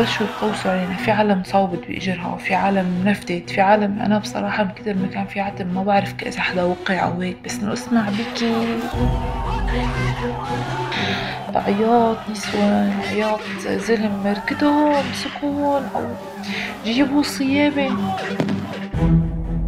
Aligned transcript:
وبلشوا 0.00 0.26
يتقوسوا 0.26 0.70
علينا. 0.70 0.94
في 0.96 1.10
عالم 1.10 1.42
صوبت 1.44 1.80
بإجرها 1.88 2.36
في 2.36 2.54
عالم 2.54 3.02
نفدت 3.04 3.50
في 3.50 3.60
عالم 3.60 3.98
أنا 4.00 4.18
بصراحة 4.18 4.64
من 4.64 4.70
كتر 4.70 4.94
ما 4.94 5.06
كان 5.06 5.26
في 5.26 5.40
عتم 5.40 5.66
ما 5.66 5.82
بعرف 5.84 6.14
إذا 6.26 6.40
حدا 6.40 6.62
وقع 6.62 7.04
أو 7.06 7.20
هيك 7.20 7.36
بس 7.44 7.58
إنه 7.60 7.72
أسمع 7.72 8.08
بكي. 8.08 8.66
عياط 11.54 12.16
نسوان 12.30 12.92
عياط 13.10 13.40
زلم 13.66 14.22
مركدهم 14.24 15.02
سكون 15.12 15.82
أو 15.94 16.04
جيبوا 16.84 17.22
صيابة. 17.22 17.86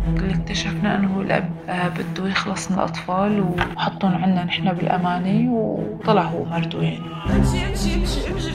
اللي 0.06 0.34
اكتشفنا 0.34 0.96
إنه 0.96 1.20
الاب 1.20 1.50
بده 1.98 2.28
يخلص 2.28 2.70
من 2.70 2.76
الأطفال 2.78 3.40
وحطهم 3.76 4.14
عنا 4.14 4.44
نحن 4.44 4.72
بالأمانة 4.72 5.52
وطلع 5.52 6.22
هو 6.22 6.44
مرته 6.44 6.82
يعني 6.82 6.98
امشي 7.30 7.66
امشي 7.66 7.94
امشي 7.94 8.32
امشي 8.32 8.50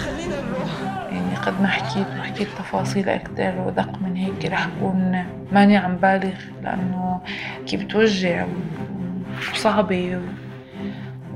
قد 1.47 1.61
ما 1.61 1.67
حكيت 1.67 2.07
وحكيت 2.19 2.47
تفاصيل 2.47 3.09
أكثر 3.09 3.61
ودق 3.67 4.01
من 4.01 4.15
هيك 4.15 4.45
رح 4.45 4.67
أكون 4.67 5.25
ماني 5.51 5.77
عم 5.77 5.95
بالغ 5.95 6.33
لأنه 6.63 7.21
كيف 7.67 7.83
بتوجع 7.83 8.45
وصعبة 9.53 10.21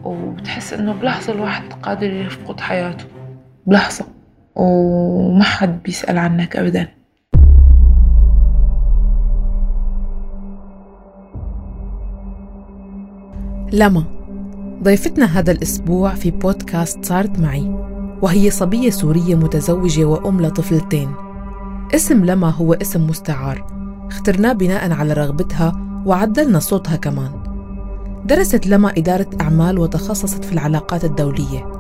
وبتحس 0.03 0.73
إنه 0.73 0.93
بلحظة 0.93 1.34
الواحد 1.34 1.73
قادر 1.73 2.13
يفقد 2.13 2.59
حياته. 2.59 3.05
بلحظة. 3.67 4.05
وما 4.55 5.43
حد 5.43 5.84
بيسأل 5.84 6.17
عنك 6.17 6.55
ابدا. 6.55 6.87
لما 13.73 14.03
ضيفتنا 14.84 15.39
هذا 15.39 15.51
الأسبوع 15.51 16.13
في 16.13 16.31
بودكاست 16.31 17.05
صارت 17.05 17.39
معي. 17.39 17.91
وهي 18.21 18.49
صبية 18.49 18.89
سورية 18.89 19.35
متزوجة 19.35 20.05
وأم 20.05 20.41
لطفلتين. 20.41 21.12
اسم 21.96 22.26
لما 22.26 22.49
هو 22.49 22.73
اسم 22.73 23.07
مستعار. 23.07 23.65
اخترناه 24.07 24.54
بناء 24.54 24.91
على 24.91 25.13
رغبتها 25.13 26.01
وعدلنا 26.05 26.59
صوتها 26.59 26.96
كمان. 26.96 27.31
درست 28.26 28.68
لما 28.68 28.90
إدارة 28.98 29.27
أعمال 29.41 29.79
وتخصصت 29.79 30.46
في 30.46 30.54
العلاقات 30.54 31.05
الدولية. 31.05 31.71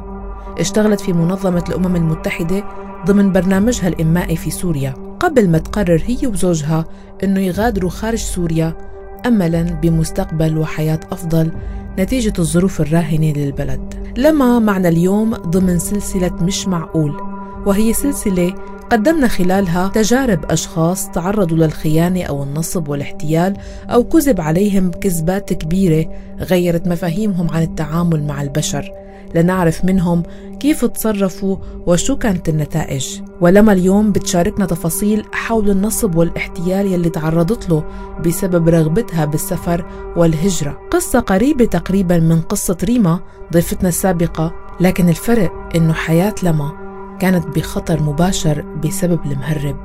اشتغلت 0.59 0.99
في 0.99 1.13
منظمة 1.13 1.63
الأمم 1.69 1.95
المتحدة 1.95 2.63
ضمن 3.05 3.31
برنامجها 3.31 3.87
الإنمائي 3.87 4.35
في 4.35 4.51
سوريا. 4.51 4.93
قبل 5.19 5.49
ما 5.49 5.57
تقرر 5.57 6.03
هي 6.05 6.27
وزوجها 6.27 6.85
أنه 7.23 7.39
يغادروا 7.39 7.89
خارج 7.89 8.19
سوريا 8.19 8.77
أملا 9.25 9.61
بمستقبل 9.61 10.57
وحياة 10.57 10.99
أفضل 11.11 11.51
نتيجة 11.99 12.33
الظروف 12.39 12.81
الراهنة 12.81 13.33
للبلد. 13.33 14.13
لما 14.17 14.59
معنا 14.59 14.89
اليوم 14.89 15.33
ضمن 15.33 15.79
سلسلة 15.79 16.33
مش 16.41 16.67
معقول 16.67 17.21
وهي 17.65 17.93
سلسلة 17.93 18.55
قدمنا 18.91 19.27
خلالها 19.27 19.87
تجارب 19.87 20.51
أشخاص 20.51 21.09
تعرضوا 21.09 21.57
للخيانة 21.57 22.23
أو 22.23 22.43
النصب 22.43 22.87
والاحتيال 22.87 23.57
أو 23.89 24.03
كذب 24.03 24.41
عليهم 24.41 24.91
كذبات 24.91 25.53
كبيرة 25.53 26.09
غيرت 26.39 26.87
مفاهيمهم 26.87 27.49
عن 27.49 27.61
التعامل 27.61 28.23
مع 28.23 28.41
البشر. 28.41 28.91
لنعرف 29.35 29.85
منهم 29.85 30.23
كيف 30.59 30.85
تصرفوا 30.85 31.57
وشو 31.85 32.17
كانت 32.17 32.49
النتائج. 32.49 33.21
ولما 33.41 33.73
اليوم 33.73 34.11
بتشاركنا 34.11 34.65
تفاصيل 34.65 35.25
حول 35.31 35.69
النصب 35.69 36.15
والاحتيال 36.15 36.93
يلي 36.93 37.09
تعرضت 37.09 37.69
له 37.69 37.83
بسبب 38.25 38.69
رغبتها 38.69 39.25
بالسفر 39.25 39.85
والهجرة. 40.17 40.79
قصة 40.91 41.19
قريبة 41.19 41.65
تقريبا 41.65 42.19
من 42.19 42.41
قصة 42.41 42.77
ريما 42.83 43.19
ضيفتنا 43.53 43.89
السابقة 43.89 44.53
لكن 44.79 45.09
الفرق 45.09 45.51
إنه 45.75 45.93
حياة 45.93 46.35
لما 46.43 46.71
كانت 47.19 47.47
بخطر 47.47 48.01
مباشر 48.03 48.61
بسبب 48.61 49.19
المهرب. 49.25 49.77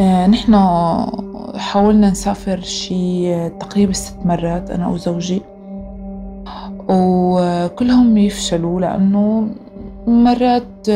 آه، 0.00 0.26
نحن 0.26 0.54
حاولنا 1.56 2.10
نسافر 2.10 2.60
شي 2.60 3.48
تقريبا 3.48 3.92
ست 3.92 4.16
مرات 4.24 4.70
أنا 4.70 4.88
وزوجي. 4.88 5.42
وكلهم 6.88 8.18
يفشلوا 8.18 8.80
لأنه 8.80 9.48
مرات 10.06 10.88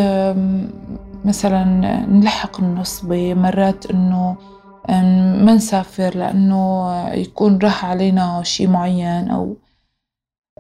مثلا 1.24 1.64
نلحق 2.06 2.60
النصبة 2.60 3.34
مرات 3.34 3.86
إنه 3.86 4.36
ما 5.44 5.54
نسافر 5.54 6.16
لأنه 6.16 6.90
يكون 7.08 7.58
راح 7.58 7.84
علينا 7.84 8.42
شي 8.42 8.66
معين 8.66 9.30
أو 9.30 9.56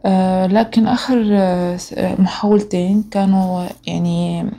آه، 0.06 0.46
لكن 0.46 0.86
آخر 0.86 1.24
آه، 1.32 1.78
محاولتين 2.18 3.02
كانوا 3.02 3.66
يعني 3.86 4.50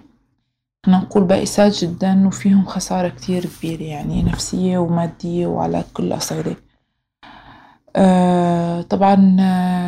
خلينا 0.86 1.02
نقول 1.02 1.24
بائسات 1.24 1.84
جدا 1.84 2.28
وفيهم 2.28 2.66
خسارة 2.66 3.08
كتير 3.10 3.46
كبيرة 3.46 3.84
يعني 3.84 4.24
نفسية 4.24 4.78
ومادية 4.78 5.48
وعلى 5.48 5.84
كل 5.94 6.04
الأصعدة 6.04 6.52
آه، 6.52 6.56
طبعا 8.90 9.16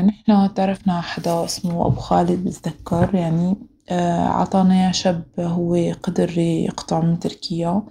نحن 0.01 0.53
تعرفنا 0.53 1.01
حدا 1.01 1.45
اسمه 1.45 1.87
أبو 1.87 1.99
خالد 1.99 2.43
بتذكر 2.43 3.15
يعني 3.15 3.55
عطانا 4.29 4.85
يا 4.87 4.91
شاب 4.91 5.23
هو 5.39 5.75
قدر 6.03 6.37
يقطع 6.37 6.99
من 6.99 7.19
تركيا. 7.19 7.81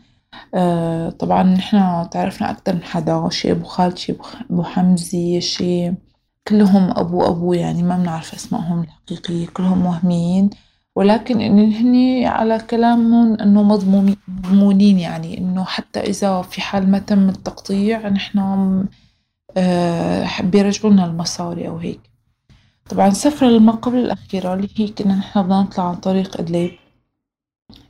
طبعا 1.19 1.43
نحن 1.43 2.09
تعرفنا 2.11 2.50
أكتر 2.50 2.75
من 2.75 2.83
حدا 2.83 3.28
شي 3.31 3.53
أبو 3.53 3.65
خالد 3.65 3.99
شي 3.99 4.15
أبو 4.50 4.62
حمزة 4.62 5.41
شي 5.41 5.93
كلهم 6.49 6.91
أبو 6.91 7.27
أبو 7.27 7.53
يعني 7.53 7.83
ما 7.83 7.97
بنعرف 7.97 8.34
أسمائهم 8.34 8.81
الحقيقية 8.83 9.47
كلهم 9.47 9.87
وهميين 9.87 10.50
ولكن 10.97 11.41
إن 11.41 11.73
هني 11.73 12.27
على 12.27 12.59
كلامهم 12.59 13.34
إنه 13.41 13.62
مضمونين 13.62 14.99
يعني 14.99 15.39
إنه 15.39 15.65
حتى 15.65 16.00
إذا 16.00 16.43
في 16.43 16.61
حال 16.61 16.91
ما 16.91 16.99
تم 16.99 17.29
التقطيع 17.29 18.09
نحن 18.09 18.39
آه 18.39 18.84
بيرجعوا 20.42 20.92
لنا 20.92 21.04
المصاري 21.06 21.68
أو 21.68 21.76
هيك. 21.78 22.00
طبعا 22.90 23.08
السفرة 23.08 23.48
اللي 23.48 23.72
قبل 23.72 23.98
الأخيرة 23.98 24.54
اللي 24.54 24.68
هي 24.76 24.88
كنا 24.88 25.14
نحن 25.14 25.42
بدنا 25.42 25.62
نطلع 25.62 25.88
عن 25.88 25.94
طريق 25.94 26.40
إدلب 26.40 26.70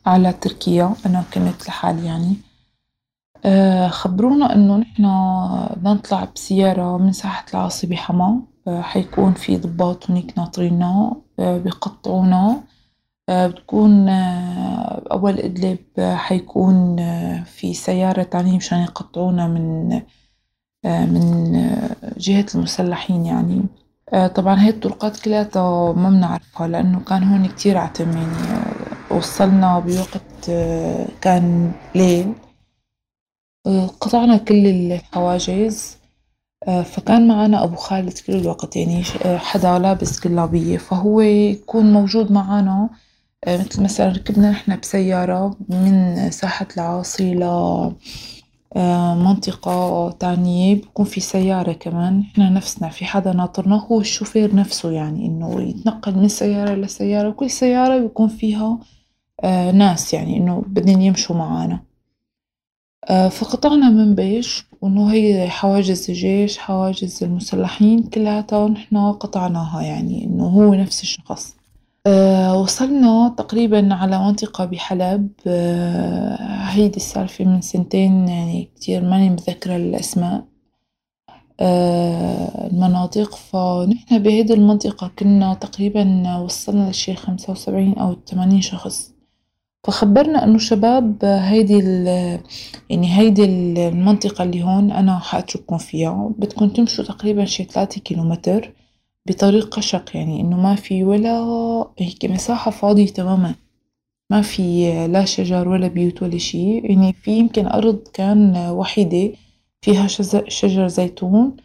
على 0.07 0.33
تركيا 0.33 0.95
أنا 1.07 1.25
كنت 1.35 1.69
لحالي 1.69 2.07
يعني. 2.07 2.37
آه، 3.45 3.89
خبرونا 3.89 4.55
إنه 4.55 4.77
نحن 4.77 5.03
بدنا 5.77 5.95
نطلع 5.95 6.25
بسيارة 6.25 6.99
من 6.99 7.13
ساحة 7.13 7.47
العاصي 7.55 7.87
بحما. 7.87 8.43
آه، 8.69 8.81
حيكون 8.81 9.33
في 9.35 9.57
ضباط 9.57 10.11
هنيك 10.11 10.39
ناطرينا 10.39 11.17
آه، 11.39 11.59
بيقطعونا. 11.59 12.63
بتكون 13.31 14.09
أول 14.09 15.39
إدلب 15.39 15.79
حيكون 16.01 16.97
في 17.45 17.75
سيارة 17.75 18.23
تانية 18.23 18.57
مشان 18.57 18.79
يقطعونا 18.79 19.47
من 19.49 20.03
من 20.85 21.53
جهة 22.19 22.47
المسلحين 22.55 23.27
يعني. 23.27 23.63
طبعا 24.35 24.55
هاي 24.63 24.69
الطرقات 24.69 25.21
كلها 25.21 25.49
ما 25.93 26.11
بنعرفها 26.11 26.69
لأنه 26.69 27.01
كان 27.01 27.23
هون 27.23 27.47
كتير 27.47 27.79
عتم 27.79 28.11
يعني 28.17 28.63
وصلنا 29.11 29.79
بوقت 29.79 30.51
كان 31.21 31.73
ليل. 31.95 32.33
قطعنا 34.01 34.37
كل 34.37 34.67
الحواجز. 34.67 36.03
آه، 36.69 36.83
فكان 36.83 37.29
معنا 37.29 37.65
أبو 37.65 37.77
خالد 37.77 38.19
كل 38.19 38.33
الوقت 38.33 38.77
يعني 38.77 39.03
آه، 39.25 39.37
حدا 39.39 39.79
لابس 39.79 40.21
قلابية 40.21 40.79
فهو 40.79 41.21
يكون 41.21 41.93
موجود 41.93 42.33
معنا 42.33 42.91
آه، 43.45 43.57
مثل 43.57 43.83
مثلا 43.83 44.09
ركبنا 44.09 44.51
نحن 44.51 44.77
بسيارة 44.81 45.57
من 45.69 46.31
ساحة 46.31 46.67
العاصي 46.77 47.35
ل 47.35 47.43
منطقة 49.15 50.11
تانية 50.11 50.75
بكون 50.75 51.07
في 51.07 51.21
سيارة 51.21 51.73
كمان. 51.73 52.21
نحن 52.21 52.53
نفسنا 52.55 52.89
في 52.89 53.05
حدا 53.05 53.33
ناطرنا 53.33 53.77
هو 53.77 54.01
الشوفير 54.01 54.55
نفسه 54.55 54.91
يعني 54.91 55.27
إنه 55.27 55.63
يتنقل 55.63 56.19
من 56.19 56.29
سيارة 56.29 56.75
لسيارة 56.75 57.31
كل 57.31 57.51
سيارة 57.51 57.99
بيكون 57.99 58.29
فيها 58.29 58.79
ناس 59.73 60.15
يعني 60.15 60.37
إنه 60.37 60.63
بدهم 60.67 61.01
يمشوا 61.01 61.37
معانا. 61.37 61.81
آه، 63.11 63.29
فقطعنا 63.29 63.91
من 63.91 64.15
بيش 64.15 64.67
وإنه 64.81 65.13
هي 65.13 65.49
حواجز 65.51 66.11
الجيش 66.11 66.59
حواجز 66.59 67.25
المسلحين 67.25 68.03
كلّياتها 68.03 68.69
نحنا 68.69 69.13
قطعناها 69.13 69.83
يعني 69.83 70.25
إنه 70.25 70.45
هو 70.45 70.75
نفس 70.75 71.03
الشخص. 71.03 71.57
آه، 71.57 71.62
وصلنا 72.63 73.35
تقريبا 73.39 73.95
على 73.95 74.19
منطقة 74.19 74.65
بحلب. 74.65 75.29
آه، 75.47 76.37
هيدي 76.65 76.97
السالفة 76.97 77.45
من 77.45 77.61
سنتين 77.61 78.29
يعني 78.29 78.71
كتير 78.77 79.05
ماني 79.05 79.31
متذكرة 79.31 79.77
الأسماء 79.77 80.45
المناطق. 82.71 83.35
فنحن 83.35 84.19
بهيدي 84.19 84.55
المنطقة 84.55 85.11
كنا 85.19 85.55
تقريبا 85.55 86.37
وصلنا 86.39 86.91
لشي 86.91 87.15
خمسة 87.15 87.53
وسبعين 87.53 87.99
أو 87.99 88.17
ثمانين 88.27 88.61
شخص. 88.61 89.13
فخبرنا 89.87 90.45
إنه 90.45 90.59
شباب 90.59 91.25
هيدي 91.25 91.79
يعني 92.91 93.19
هيدي 93.19 93.45
المنطقة 93.45 94.43
اللي 94.45 94.63
هون 94.63 94.91
أنا 94.93 95.19
حأترككم 95.19 95.79
فيها. 95.79 96.31
بدكم 96.39 96.69
تمشوا 96.69 97.05
تقريبا 97.05 97.45
شي 97.45 97.65
ثلاثة 97.65 98.01
كيلومتر. 98.01 98.73
بطريق 99.29 99.75
قشق 99.75 100.17
يعني 100.17 100.41
إنه 100.41 100.57
ما 100.61 100.75
في 100.75 101.05
ولا 101.05 101.39
هيك 101.99 102.25
مساحة 102.25 102.71
فاضية 102.71 103.07
تماما. 103.07 103.55
ما 104.31 104.43
في 104.43 104.93
لا 105.09 105.25
شجر 105.25 105.69
ولا 105.69 105.89
بيوت 105.89 106.23
ولا 106.23 106.39
شي 106.39 106.79
يعني 106.79 107.13
في 107.13 107.31
يمكن 107.39 107.67
أرض 107.67 107.99
كان 108.13 108.57
وحيدة 108.57 109.33
فيها 109.83 110.07
شجر 110.49 110.89
زيتون 110.89 111.57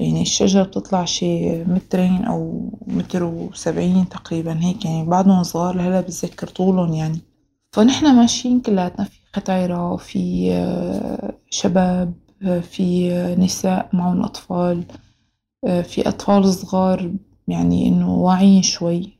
يعني 0.00 0.22
الشجرة 0.22 0.62
بتطلع 0.62 1.04
شي 1.04 1.64
مترين 1.64 2.24
أو 2.24 2.70
متر 2.86 3.24
وسبعين 3.24 4.08
تقريبا 4.08 4.60
هيك 4.64 4.84
يعني 4.84 5.04
بعدهم 5.04 5.42
صغار 5.42 5.76
لهلأ 5.76 6.00
بتذكر 6.00 6.46
طولهم 6.46 6.92
يعني. 6.94 7.18
فنحنا 7.72 8.12
ماشيين 8.12 8.60
كلاتنا 8.60 9.04
في 9.04 9.18
ختايرة 9.32 9.96
في 9.96 10.50
شباب 11.50 12.12
في 12.62 13.10
نساء 13.38 13.88
معهم 13.92 14.22
أطفال. 14.22 14.84
في 15.62 16.08
أطفال 16.08 16.54
صغار 16.54 17.12
يعني 17.48 17.88
إنه 17.88 18.14
واعيين 18.14 18.62
شوي. 18.62 19.18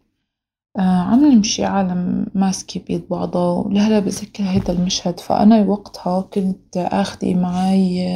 عم 0.78 1.24
نمشي 1.24 1.64
عالم 1.64 2.26
ماسكة 2.34 2.80
بيد 2.80 3.08
بعضها 3.08 3.66
ولهلا 3.66 3.98
بتذكر 4.00 4.44
هيدا 4.44 4.72
المشهد. 4.72 5.20
فأنا 5.20 5.64
وقتها 5.64 6.20
كنت 6.20 6.76
آخدة 6.76 7.34
معي 7.34 8.10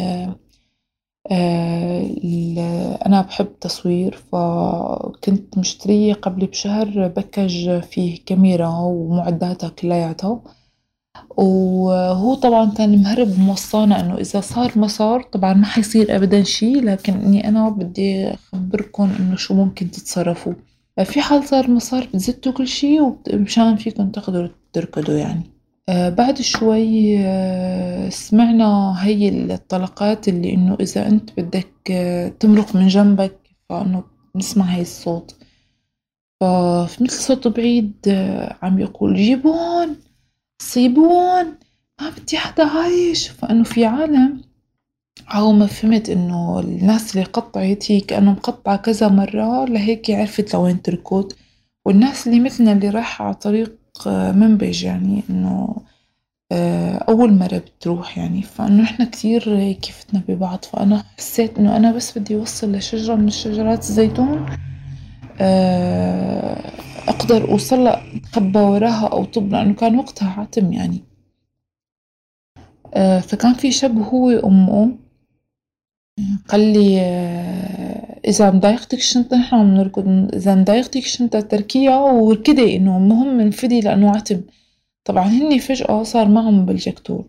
أنا 3.06 3.20
بحب 3.22 3.46
التصوير. 3.46 4.16
فكنت 4.32 5.58
مشترية 5.58 6.14
قبل 6.14 6.46
بشهر 6.46 7.08
باكج 7.08 7.80
فيه 7.80 8.24
كاميرا 8.26 8.68
ومعداتها 8.78 9.68
كلياتها. 9.68 10.42
وهو 11.36 12.34
طبعا 12.34 12.70
كان 12.70 13.02
مهرب 13.02 13.38
موصانا 13.38 14.00
إنه 14.00 14.14
إذا 14.14 14.40
صار 14.40 14.72
ما 14.78 14.86
صار 14.86 15.22
طبعا 15.22 15.54
ما 15.54 15.66
حيصير 15.66 16.16
ابدا 16.16 16.42
شي 16.42 16.72
لكن 16.72 17.12
إني 17.12 17.48
أنا 17.48 17.68
بدي 17.68 18.28
أخبركم 18.28 19.10
إنه 19.20 19.36
شو 19.36 19.54
ممكن 19.54 19.90
تتصرفوا. 19.90 20.52
في 21.04 21.20
حال 21.20 21.44
صار 21.44 21.70
ما 21.70 21.78
صار 21.78 22.04
بتزتوا 22.06 22.52
كل 22.52 22.68
شي 22.68 23.00
ومشان 23.00 23.76
فيكم 23.76 24.10
تقدروا 24.10 24.48
تركضوا 24.72 25.14
يعني. 25.14 25.42
آه 25.88 26.08
بعد 26.08 26.40
شوي 26.40 27.18
آه 27.18 28.08
سمعنا 28.08 28.94
هي 29.04 29.28
الطلقات 29.28 30.28
اللي 30.28 30.54
إنه 30.54 30.76
إذا 30.80 31.06
أنت 31.06 31.30
بدك 31.40 31.90
آه 31.90 32.28
تمرق 32.28 32.76
من 32.76 32.88
جنبك 32.88 33.38
فإنه 33.68 34.04
نسمع 34.36 34.64
هاي 34.64 34.82
الصوت. 34.82 35.36
فمثل 36.40 37.10
صوت 37.10 37.48
بعيد 37.48 37.92
آه، 38.08 38.56
عم 38.62 38.78
يقول 38.78 39.14
جيبون. 39.14 39.96
صيبون. 40.62 41.44
ما 42.00 42.10
بدي 42.18 42.38
حدا 42.38 42.64
عايش 42.66 43.28
فإنه 43.28 43.64
في 43.64 43.86
عالم. 43.86 44.40
أول 45.34 45.54
ما 45.54 45.66
فهمت 45.66 46.10
إنه 46.10 46.60
الناس 46.60 47.14
اللي 47.16 47.24
قطعت 47.26 47.92
هي 47.92 48.00
كأنه 48.00 48.32
مقطعة 48.32 48.76
كذا 48.76 49.08
مرة 49.08 49.64
لهيك 49.64 50.10
عرفت 50.10 50.54
لوين 50.54 50.82
تركض. 50.82 51.32
والناس 51.86 52.26
اللي 52.26 52.40
مثلنا 52.40 52.72
اللي 52.72 52.88
رايحة 52.88 53.24
على 53.24 53.34
طريق 53.34 53.72
منبج 54.06 54.84
يعني 54.84 55.22
إنه 55.30 55.76
آه، 56.52 56.94
أول 57.08 57.32
مرة 57.32 57.58
بتروح 57.58 58.18
يعني. 58.18 58.42
فإنه 58.42 58.84
إحنا 58.84 59.04
كتير 59.04 59.56
هيك 59.56 59.84
فتنا 59.84 60.22
ببعض. 60.28 60.64
فأنا 60.64 61.04
حسيت 61.18 61.58
إنه 61.58 61.76
أنا 61.76 61.92
بس 61.92 62.18
بدي 62.18 62.34
أوصل 62.36 62.72
لشجرة 62.72 63.14
من 63.14 63.30
شجرات 63.30 63.78
الزيتون 63.78 64.46
آه، 65.40 66.70
أقدر 67.08 67.50
أوصلها 67.50 68.02
أتخبى 68.34 68.58
وراها 68.58 69.06
أو 69.06 69.24
طب 69.24 69.52
لأنه 69.52 69.74
كان 69.74 69.98
وقتها 69.98 70.40
عتم 70.40 70.72
يعني. 70.72 71.00
آه، 72.94 73.20
فكان 73.20 73.54
في 73.54 73.70
شاب 73.70 73.98
هو 73.98 74.26
وأمه. 74.26 74.98
قال 76.48 76.72
لي 76.72 77.00
آه، 77.00 78.20
إذا 78.28 78.50
مضايقتك 78.50 78.98
الشنطة 78.98 79.36
نحن 79.36 79.54
عم 79.56 79.74
نركض. 79.74 80.34
إذا 80.34 80.54
مضايقتك 80.54 80.96
الشنطة 80.96 81.40
تركيها 81.40 81.98
وركضي 81.98 82.76
إنه 82.76 82.96
المهم 82.96 83.40
انفدي 83.40 83.80
لأنه 83.80 84.10
عتم 84.10 84.40
طبعا 85.04 85.24
هني 85.24 85.58
فجأة 85.58 86.02
صار 86.02 86.28
معهم 86.28 86.66
بالجكتور. 86.66 87.24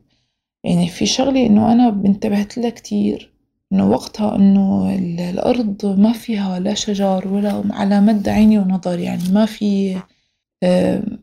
يعني 0.64 0.88
في 0.88 1.06
شغلة 1.06 1.46
إنه 1.46 1.72
أنا 1.72 1.90
انتبهت 1.90 2.58
لها 2.58 2.70
كتير. 2.70 3.32
إنه 3.74 3.90
وقتها 3.90 4.36
إنه 4.36 4.96
الأرض 5.30 5.86
ما 6.00 6.12
فيها 6.14 6.60
لا 6.60 6.74
شجر 6.74 7.28
ولا 7.28 7.64
على 7.72 8.02
مد 8.02 8.30
عيني 8.30 8.60
ونظر 8.60 9.00
يعني 9.00 9.24
ما 9.32 9.46
في 9.46 9.96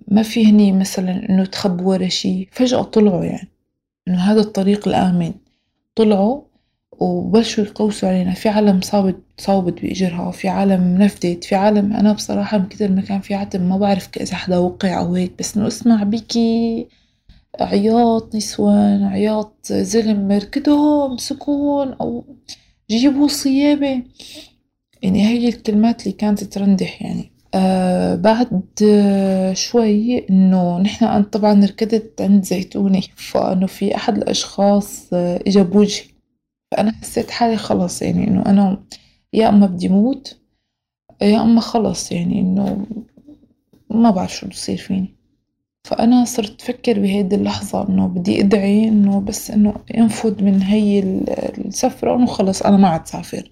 ما 0.09 0.23
في 0.23 0.47
هني 0.47 0.73
مثلا 0.73 1.29
إنه 1.31 1.45
تخبوا 1.45 1.91
ورا 1.91 2.09
شي. 2.09 2.49
فجأة 2.53 2.83
طلعوا 2.83 3.25
يعني. 3.25 3.49
إنه 4.09 4.19
هذا 4.19 4.41
الطريق 4.41 4.89
الآمن. 4.89 5.33
طلعوا 5.95 6.43
وبلشوا 6.93 7.65
يقوسوا 7.65 8.09
علينا. 8.09 8.35
في 8.35 8.49
عالم 8.49 8.81
صابت 8.81 9.17
صوبت 9.39 9.83
بإجرها. 9.83 10.31
في 10.31 10.49
عالم 10.49 11.03
نفدت. 11.03 11.45
في 11.45 11.55
عالم 11.55 11.93
أنا 11.93 12.13
بصراحة 12.13 12.59
من 12.59 12.67
كتر 12.69 12.91
ما 12.91 13.01
كان 13.01 13.21
في 13.21 13.35
عتم 13.35 13.63
ما 13.69 13.79
بعرف 13.79 14.09
إذا 14.21 14.35
حدا 14.35 14.59
وقع 14.59 14.99
أو 15.01 15.15
هيك. 15.15 15.33
بس 15.39 15.57
إنه 15.57 15.67
اسمع 15.67 16.03
بكي. 16.03 16.89
عياط 17.61 18.35
نسوان. 18.37 19.03
عياط 19.03 19.67
زلم 19.73 20.33
ركضوا 20.33 21.07
امسكون 21.07 21.93
أو 21.93 22.25
جيبوا 22.91 23.29
صيابة. 23.29 24.03
يعني 25.03 25.27
هي 25.27 25.49
الكلمات 25.49 26.03
اللي 26.03 26.13
كانت 26.13 26.45
ترندح 26.45 27.03
يعني. 27.03 27.32
آه 27.55 28.15
بعد 28.15 28.63
شوي 29.53 30.29
إنه 30.31 30.79
نحن 30.79 31.05
أنا 31.05 31.25
طبعا 31.25 31.65
ركضت 31.65 32.21
عند 32.23 32.45
زيتونة 32.45 33.01
فإنه 33.17 33.67
في 33.67 33.97
أحد 33.97 34.17
الأشخاص 34.19 35.13
آه 35.13 35.41
إجا 35.47 35.63
بوجهي 35.63 36.05
فأنا 36.73 36.93
حسيت 36.93 37.31
حالي 37.31 37.57
خلص 37.57 38.03
يعني 38.03 38.29
إنه 38.29 38.47
أنا 38.47 38.85
يا 39.33 39.49
أما 39.49 39.67
بدي 39.67 39.89
موت 39.89 40.39
يا 41.23 41.43
أما 41.43 41.61
خلص 41.61 42.13
يعني 42.13 42.41
إنه 42.41 42.87
ما 43.91 44.11
بعرف 44.11 44.37
شو 44.37 44.47
بصير 44.49 44.77
فيني. 44.77 45.15
فأنا 45.85 46.25
صرت 46.25 46.63
أفكر 46.63 47.01
بهيدي 47.01 47.37
اللحظة 47.37 47.89
إنه 47.89 48.07
بدي 48.09 48.41
أدعي 48.41 48.89
إنه 48.89 49.21
بس 49.21 49.51
إنه 49.51 49.75
انفد 49.99 50.43
من 50.43 50.63
هي 50.63 50.99
السفرة 51.59 52.13
وإنه 52.13 52.27
خلص 52.27 52.63
أنا 52.63 52.77
ما 52.77 52.89
عاد 52.89 53.07
سافر 53.07 53.51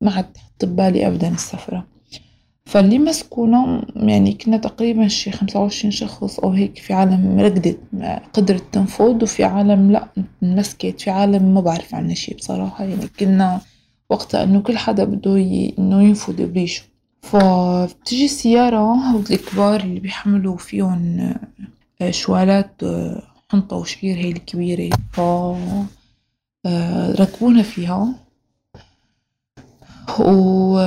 ما 0.00 0.12
عاد 0.12 0.32
تحط 0.32 0.64
ببالي 0.64 1.06
أبدا 1.06 1.28
السفرة. 1.28 1.86
فاللي 2.66 2.98
مسكونا 2.98 3.86
يعني 3.96 4.32
كنا 4.32 4.56
تقريبا 4.56 5.08
شي 5.08 5.30
خمسة 5.30 5.60
وعشرين 5.60 5.90
شخص 5.90 6.40
أو 6.40 6.50
هيك 6.50 6.78
في 6.78 6.92
عالم 6.94 7.40
ركضت 7.40 7.78
قدرت 8.32 8.64
تنفض 8.72 9.22
وفي 9.22 9.44
عالم 9.44 9.92
لأ 9.92 10.08
مسكت 10.42 11.00
في 11.00 11.10
عالم 11.10 11.54
ما 11.54 11.60
بعرف 11.60 11.94
عنها 11.94 12.14
شي 12.14 12.34
بصراحة. 12.34 12.84
يعني 12.84 13.06
كنا 13.20 13.60
وقتها 14.10 14.42
إنه 14.42 14.60
كل 14.60 14.78
حدا 14.78 15.04
بده 15.04 15.36
إنه 15.78 16.02
ينفض 16.02 16.42
بريشه 16.42 16.82
فبتجي 17.22 18.24
السيارة 18.24 18.76
هود 18.94 19.32
الكبار 19.32 19.80
اللي 19.80 20.00
بيحملوا 20.00 20.56
فيهم 20.56 21.34
آه، 22.00 22.10
شوالات 22.10 22.82
آه، 22.82 23.22
حنطة 23.48 23.76
وشعير 23.76 24.16
هي 24.16 24.30
الكبيرة. 24.30 24.96
ف 25.12 25.20
آه، 26.66 27.12
ركبونا 27.12 27.62
فيها. 27.62 28.14
و 30.20 30.78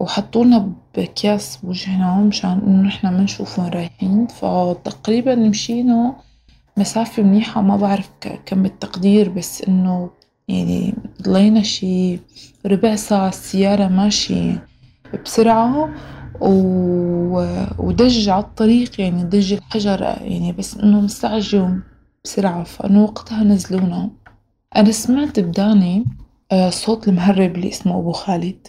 وحطونا 0.00 0.72
بأكياس 0.96 1.56
بوجهنا 1.56 2.16
مشان 2.16 2.60
إنه 2.66 2.82
نحنا 2.82 3.10
ما 3.10 3.20
نشوف 3.20 3.58
وين 3.58 3.68
رايحين. 3.68 4.26
فتقريبا 4.26 5.34
مشينا 5.34 6.16
مسافة 6.76 7.22
منيحة 7.22 7.62
ما 7.62 7.76
بعرف 7.76 8.10
كم 8.46 8.64
التقدير 8.64 9.28
بس 9.28 9.62
إنه 9.62 10.10
يعني 10.48 10.94
ضلينا 11.22 11.62
شي 11.62 12.18
ربع 12.66 12.94
ساعة 12.96 13.28
السيارة 13.28 13.88
ماشية 13.88 14.66
بسرعة. 15.24 15.94
ودج 17.78 18.28
على 18.28 18.44
الطريق 18.44 19.00
يعني 19.00 19.24
دج 19.24 19.52
الحجر 19.52 20.00
يعني 20.02 20.52
بس 20.52 20.76
إنه 20.76 21.00
مستعجلوا 21.00 21.68
بسرعة. 22.24 22.64
فإنه 22.64 23.02
وقتها 23.02 23.44
نزلونا. 23.44 24.10
أنا 24.76 24.92
سمعت 24.92 25.40
بداني 25.40 26.04
آه، 26.52 26.70
صوت 26.70 27.08
المهرب 27.08 27.54
اللي 27.56 27.68
اسمه 27.68 27.98
أبو 27.98 28.12
خالد. 28.12 28.66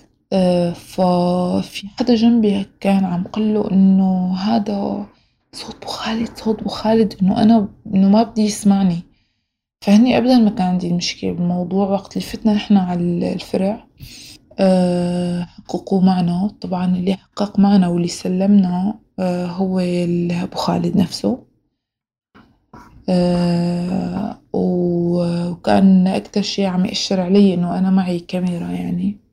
ففي 0.75 1.87
حدا 1.99 2.15
جنبي 2.15 2.65
كان 2.79 3.05
عم 3.05 3.23
قله 3.23 3.71
إنه 3.71 4.35
هذا 4.35 5.05
صوت 5.53 5.85
خالد 5.85 6.37
صوت 6.37 6.67
خالد 6.67 7.15
إنه 7.21 7.41
أنا 7.41 7.67
إنه 7.93 8.09
ما 8.09 8.23
بدي 8.23 8.41
يسمعني. 8.41 9.03
فهني 9.81 10.17
أبدا 10.17 10.37
ما 10.37 10.49
كان 10.49 10.67
عندي 10.67 10.93
مشكلة 10.93 11.31
بالموضوع. 11.31 11.89
وقت 11.89 12.17
اللي 12.17 12.27
فتنا 12.27 12.53
نحنا 12.53 12.79
على 12.79 13.33
الفرع 13.33 13.87
آه، 14.59 15.43
حققوا 15.43 16.01
معنا. 16.01 16.51
طبعا 16.61 16.95
اللي 16.95 17.13
حقق 17.13 17.59
معنا 17.59 17.87
واللي 17.87 18.07
سلمنا 18.07 18.99
آه، 19.19 19.45
هو 19.45 19.79
أبو 20.31 20.55
خالد 20.55 20.97
نفسه. 20.97 21.39
آه، 23.09 24.37
وكان 24.53 26.07
أكتر 26.07 26.41
شي 26.41 26.65
عم 26.65 26.85
يأشر 26.85 27.21
علي 27.21 27.53
إنه 27.53 27.77
أنا 27.79 27.89
معي 27.89 28.19
كاميرا 28.19 28.67
يعني. 28.71 29.24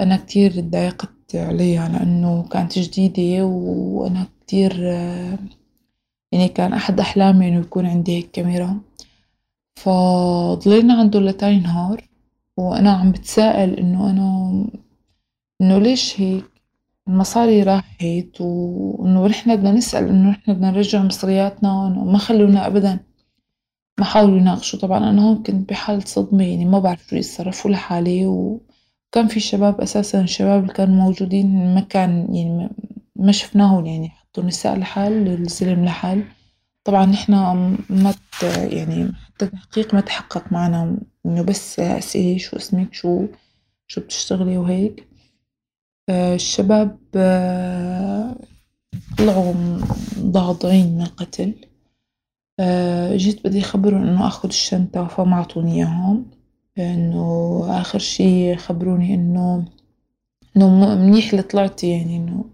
أنا 0.00 0.16
كتير 0.16 0.58
اتضايقت 0.58 1.10
عليها 1.34 1.88
لأنه 1.88 2.42
كانت 2.42 2.78
جديدة 2.78 3.44
وأنا 3.46 4.26
كتير 4.40 4.82
يعني 6.32 6.48
كان 6.48 6.72
أحد 6.72 7.00
أحلامي 7.00 7.48
إنه 7.48 7.60
يكون 7.60 7.86
عندي 7.86 8.16
هيك 8.16 8.30
كاميرا. 8.30 8.80
فضلينا 9.76 10.94
عنده 10.94 11.20
لتاني 11.20 11.60
نهار 11.60 12.08
وأنا 12.56 12.92
عم 12.92 13.12
بتساءل 13.12 13.74
إنه 13.78 14.10
أنا 14.10 14.66
إنه 15.60 15.78
ليش 15.78 16.20
هيك؟ 16.20 16.44
المصاري 17.08 17.62
راحت 17.62 18.40
وإنه 18.40 19.26
نحن 19.26 19.56
بدنا 19.56 19.72
نسأل 19.72 20.08
إنه 20.08 20.30
نحن 20.30 20.52
بدنا 20.54 20.70
نرجع 20.70 21.02
مصرياتنا 21.02 21.86
إنه 21.88 22.04
ما 22.04 22.18
خلونا 22.18 22.66
أبدا 22.66 23.00
ما 23.98 24.04
حاولوا 24.04 24.38
يناقشوا. 24.38 24.78
طبعا 24.78 25.10
أنا 25.10 25.22
هون 25.22 25.42
كنت 25.42 25.68
بحالة 25.70 26.00
صدمة 26.04 26.44
يعني 26.44 26.64
ما 26.64 26.78
بعرف 26.78 27.06
شو 27.08 27.16
يتصرفوا 27.16 27.70
لحالي 27.70 28.26
وكان 29.08 29.28
في 29.28 29.40
شباب 29.40 29.80
أساسا 29.80 30.20
الشباب 30.20 30.62
اللي 30.62 30.72
كانوا 30.74 30.94
موجودين 31.04 31.74
ما 31.74 31.80
كان 31.80 32.34
يعني 32.34 32.70
ما 33.16 33.32
شفناهم 33.32 33.86
يعني 33.86 34.08
حطوا 34.10 34.42
النساء 34.42 34.78
لحال 34.78 35.28
الزلم 35.28 35.84
لحال. 35.84 36.24
طبعا 36.84 37.06
نحن 37.06 37.32
ما 37.90 38.14
يعني 38.72 39.12
حتى 39.12 39.46
تحقيق 39.46 39.94
ما 39.94 40.00
تحقق 40.00 40.52
معنا 40.52 40.98
إنه 41.26 41.42
بس 41.42 41.80
أسئلة 41.80 42.38
شو 42.38 42.56
اسمك 42.56 42.94
شو 42.94 43.26
شو 43.86 44.00
بتشتغلي 44.00 44.58
وهيك 44.58 45.08
الشباب 46.10 46.98
طلعوا 49.18 49.54
ضاضعين 50.18 50.94
من 50.94 51.02
القتل 51.02 51.54
جيت 53.16 53.46
بدي 53.46 53.60
أخبرهم 53.60 54.02
إنه 54.02 54.26
آخد 54.26 54.48
الشنطة 54.48 55.06
فما 55.06 55.36
عطوني 55.36 55.72
إياهم. 55.74 56.30
إنه 56.80 57.64
آخر 57.80 57.98
شي 57.98 58.56
خبروني 58.56 59.14
إنه 59.14 59.64
إنه 60.56 60.94
منيح 60.94 61.30
اللي 61.30 61.42
طلعتي 61.42 61.88
يعني 61.90 62.16
إنه 62.16 62.44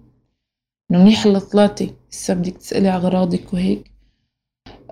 إنه 0.91 0.99
منيح 1.05 1.27
اللي 1.27 1.41
طلعتي 1.41 1.93
هسا 2.13 2.35
بدك 2.35 2.57
تسألي 2.57 2.89
أغراضك 2.91 3.55
وهيك. 3.55 3.91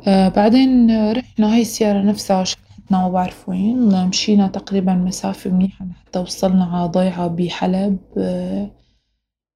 آه 0.07 0.29
بعدين 0.29 0.91
رحنا 1.13 1.55
هاي 1.55 1.61
السيارة 1.61 2.03
نفسها 2.03 2.45
شلحتنا 2.45 3.09
بعرف 3.09 3.49
وين 3.49 4.07
مشينا 4.09 4.47
تقريبا 4.49 4.95
مسافة 4.95 5.51
منيحة 5.51 5.85
لحتى 5.85 6.19
وصلنا 6.19 6.65
على 6.65 6.89
ضيعة 6.89 7.27
بحلب. 7.29 7.99
آه 8.19 8.71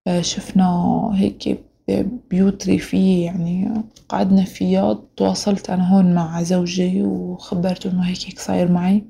آه 0.06 0.20
شفنا 0.20 0.66
هيك 1.14 1.60
بيوت 2.30 2.66
ريفية 2.66 3.24
يعني 3.24 3.70
قعدنا 4.08 4.44
فيها. 4.44 4.98
تواصلت 5.16 5.70
أنا 5.70 5.94
هون 5.96 6.14
مع 6.14 6.42
زوجي 6.42 7.02
وخبرته 7.02 7.90
إنه 7.90 8.02
هيك 8.02 8.26
هيك 8.26 8.38
صاير 8.38 8.72
معي. 8.72 9.04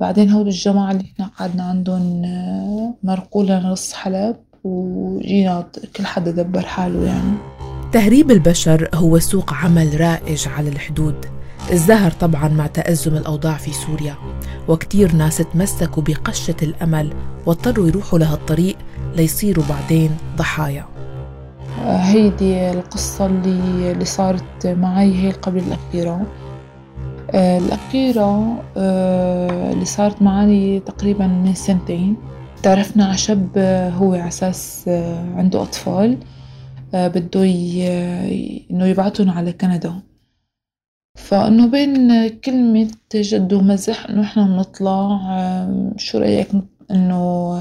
بعدين 0.00 0.30
هول 0.30 0.46
الجماعة 0.46 0.90
اللي 0.90 1.04
إحنا 1.14 1.30
قعدنا 1.38 1.62
عندهم 1.62 2.24
آه 2.24 2.94
مرقوا 3.02 3.44
لنا 3.44 3.68
نص 3.68 3.92
حلب 3.92 4.36
وجينا 4.64 5.66
كل 5.96 6.06
حدا 6.06 6.30
دبر 6.30 6.62
حاله 6.62 7.06
يعني. 7.06 7.32
تهريب 7.92 8.30
البشر 8.30 8.88
هو 8.94 9.18
سوق 9.18 9.52
عمل 9.52 10.00
رائج 10.00 10.48
على 10.48 10.68
الحدود. 10.68 11.14
ازدهر 11.72 12.10
طبعا 12.10 12.48
مع 12.48 12.66
تأزم 12.66 13.16
الأوضاع 13.16 13.56
في 13.56 13.72
سوريا 13.72 14.14
وكتير 14.68 15.14
ناس 15.14 15.36
تمسكوا 15.36 16.02
بقشة 16.02 16.56
الأمل 16.62 17.12
واضطروا 17.46 17.88
يروحوا 17.88 18.18
لهالطريق 18.18 18.76
ليصيروا 19.16 19.64
بعدين 19.68 20.10
ضحايا. 20.36 20.84
هيدي 21.86 22.70
القصة 22.70 23.26
اللي, 23.26 23.92
اللي 23.92 24.04
صارت 24.04 24.66
معي 24.66 25.14
هي 25.14 25.30
قبل 25.30 25.58
الأخيرة. 25.58 26.26
الأخيرة 27.34 28.62
اللي 29.72 29.84
صارت 29.84 30.22
معي 30.22 30.80
تقريبا 30.80 31.26
من 31.26 31.54
سنتين. 31.54 32.16
تعرفنا 32.62 33.04
على 33.04 33.16
شاب 33.16 33.58
هو 33.98 34.14
على 34.14 34.28
أساس 34.28 34.88
عنده 35.36 35.62
أطفال 35.62 36.18
بده 36.92 37.44
إنه 38.70 38.86
يبعتهم 38.86 39.30
على 39.30 39.52
كندا. 39.52 39.94
فإنه 41.18 41.66
بين 41.66 42.28
كلمة 42.28 42.90
جد 43.14 43.52
ومزح 43.52 44.06
إنه 44.10 44.22
إحنا 44.22 44.46
بنطلع 44.46 45.20
شو 45.96 46.18
رأيك 46.18 46.48
إنه 46.90 47.54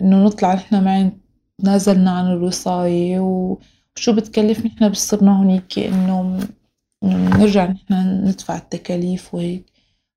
إنه 0.00 0.24
نطلع؟ 0.24 0.54
نحن 0.54 0.84
معي 0.84 1.10
تنازلنا 1.58 2.10
عن 2.10 2.26
الوصاية 2.26 3.20
وشو 3.20 4.12
بتكلف 4.12 4.66
نحن 4.66 4.88
بصرنا 4.88 5.38
هونيك 5.38 5.78
إنه 5.78 6.38
نرجع 7.04 7.66
نحن 7.66 7.94
ندفع 8.24 8.56
التكاليف 8.56 9.34
وهيك. 9.34 9.64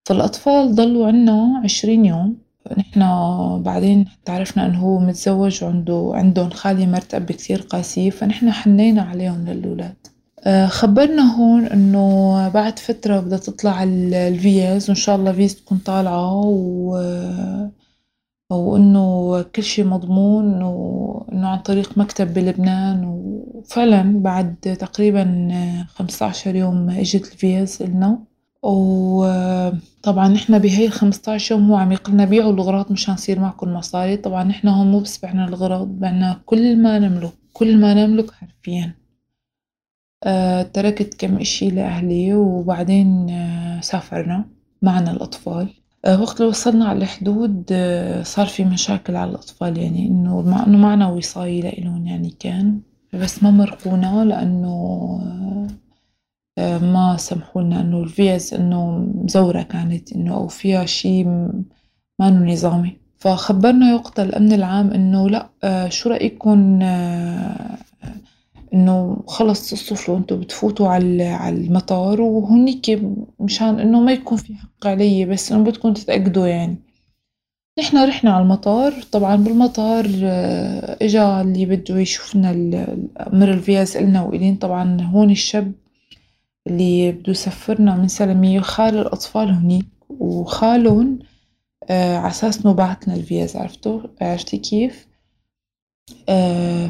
فالأطفال 0.06 0.76
ضلوا 0.76 1.08
عنا 1.08 1.62
عشرين 1.64 2.06
يوم. 2.06 2.38
نحن 2.78 3.00
بعدين 3.64 4.06
تعرفنا 4.26 4.66
إنه 4.66 4.80
هو 4.80 5.00
متزوج 5.00 5.64
وعنده 5.64 6.12
عندهم 6.14 6.50
خالي 6.50 6.88
مرتب 6.88 7.32
كتير 7.32 7.62
قاسية 7.62 8.10
فنحن 8.10 8.52
حنينا 8.52 9.02
عليهم 9.02 9.46
للولاد 9.46 9.96
خبرنا 10.68 11.36
هون 11.36 11.66
إنه 11.66 12.50
بعد 12.50 12.80
فترة 12.80 13.20
بدها 13.20 13.38
تطلع 13.38 13.84
الفيز 13.84 14.90
وإن 14.90 14.96
شاء 14.96 15.16
الله 15.16 15.32
فيز 15.32 15.56
تكون 15.56 15.78
طالعة 15.78 16.36
و 16.46 16.98
وإنه 18.56 19.42
كل 19.42 19.64
شي 19.64 19.84
مضمون 19.84 20.62
وإنه 20.64 21.48
عن 21.48 21.60
طريق 21.60 21.98
مكتب 21.98 22.34
بلبنان 22.34 23.06
وفعلا 23.06 24.20
بعد 24.22 24.56
تقريبا 24.80 25.48
خمسة 25.88 26.26
عشر 26.26 26.56
يوم 26.56 26.90
إجت 26.90 27.34
الفيز 27.34 27.82
إلنا. 27.82 28.20
وطبعا 28.64 30.28
نحن 30.28 30.60
بهي 30.60 30.86
الخمسطعش 30.86 31.52
يوم 31.52 31.72
هو 31.72 31.76
عم 31.76 31.92
يقلنا 31.92 32.26
بيعوا 32.26 32.54
الأغراض 32.54 32.92
مشان 32.92 33.14
يصير 33.14 33.40
معكم 33.40 33.74
مصاري. 33.74 34.18
طبعا 34.18 34.44
نحن 34.44 34.68
هون 34.68 34.92
مو 34.92 35.00
بس 35.00 35.22
بعنا 35.24 35.48
الأغراض 35.48 35.88
بعنا 35.88 36.42
كل 36.46 36.78
ما 36.78 37.00
نملك 37.00 37.34
كل 37.54 37.78
ما 37.78 37.94
نملك 37.94 38.32
حرفيا. 38.32 38.96
آه 40.24 40.62
تركت 40.64 41.14
كم 41.14 41.38
إشي 41.38 41.70
لأهلي 41.70 42.34
وبعدين 42.34 43.30
آه 43.30 43.82
سافرنا 43.82 44.46
معنا 44.82 45.12
الأطفال. 45.12 45.83
وقت 46.08 46.38
اللي 46.42 46.50
وصلنا 46.50 46.86
على 46.86 47.00
الحدود 47.00 47.66
آه 47.72 48.24
صار 48.24 48.46
في 48.48 48.66
مشاكل 48.66 49.16
على 49.16 49.30
الأطفال 49.32 49.78
يعني 49.78 50.08
إنه 50.08 50.42
مع 50.42 50.66
إنه 50.68 50.78
معنا 50.78 51.08
وصاية 51.08 51.62
لإلهم 51.62 52.08
يعني 52.08 52.30
كان. 52.40 52.82
بس 53.14 53.44
ما 53.44 53.52
مرقونا 53.52 54.26
لأنه 54.26 55.20
ما 56.82 57.16
سمحوا 57.20 57.62
لنا 57.62 57.82
إنه 57.82 58.04
الفيز 58.04 58.54
إنه 58.54 58.98
مزورة 59.16 59.62
كانت 59.62 60.14
إنه 60.14 60.34
أو 60.34 60.48
فيها 60.48 60.86
شي 60.86 61.24
مانو 62.20 62.46
نظامي. 62.46 62.98
فخبرنا 63.18 63.96
وقتها 63.96 64.24
الأمن 64.24 64.54
العام 64.54 64.92
إنه 64.92 65.30
لأ 65.30 65.50
شو 65.90 66.10
رأيكم 66.10 66.80
إنه 68.74 69.24
خلص 69.28 69.74
اصطفلوا 69.74 70.18
أنتوا 70.18 70.38
بتفوتوا 70.38 70.88
على 70.88 71.24
على 71.28 71.56
المطار 71.56 72.22
وهونيك 72.22 73.02
مشان 73.40 73.80
إنه 73.80 74.00
ما 74.00 74.12
يكون 74.12 74.38
في 74.38 74.56
حق 74.56 74.88
علي 74.88 75.26
بس 75.26 75.52
إنه 75.52 75.64
بدكم 75.64 75.94
تتأكدوا 75.94 76.48
يعني 76.48 76.76
نحنا 77.80 78.06
رحنا 78.06 78.32
على 78.34 78.44
المطار 78.44 78.94
طبعا 79.12 79.36
بالمطار 79.36 80.06
إجا 81.02 81.42
اللي 81.42 81.66
بده 81.66 82.00
يشوفنا 82.00 82.52
أمر 83.34 83.52
الفيز 83.52 83.98
إلنا 83.98 84.22
وإلين 84.24 84.56
طبعا 84.56 85.02
هون 85.02 85.32
الشاب 85.32 85.72
اللي 86.68 87.12
بده 87.12 87.32
يسفرنا 87.32 87.96
من 87.96 88.08
سلمية 88.08 88.60
خال 88.60 88.98
الأطفال 88.98 89.50
هنيك 89.52 89.86
وخالهم 90.10 91.20
آه 91.90 92.18
عساس 92.18 92.66
إنه 92.66 92.74
بعتنا 92.74 93.14
الفيز 93.16 93.56
عرفتوا 93.56 94.02
عرفتي 94.22 94.58
كيف؟ 94.58 95.08
آه 96.30 96.90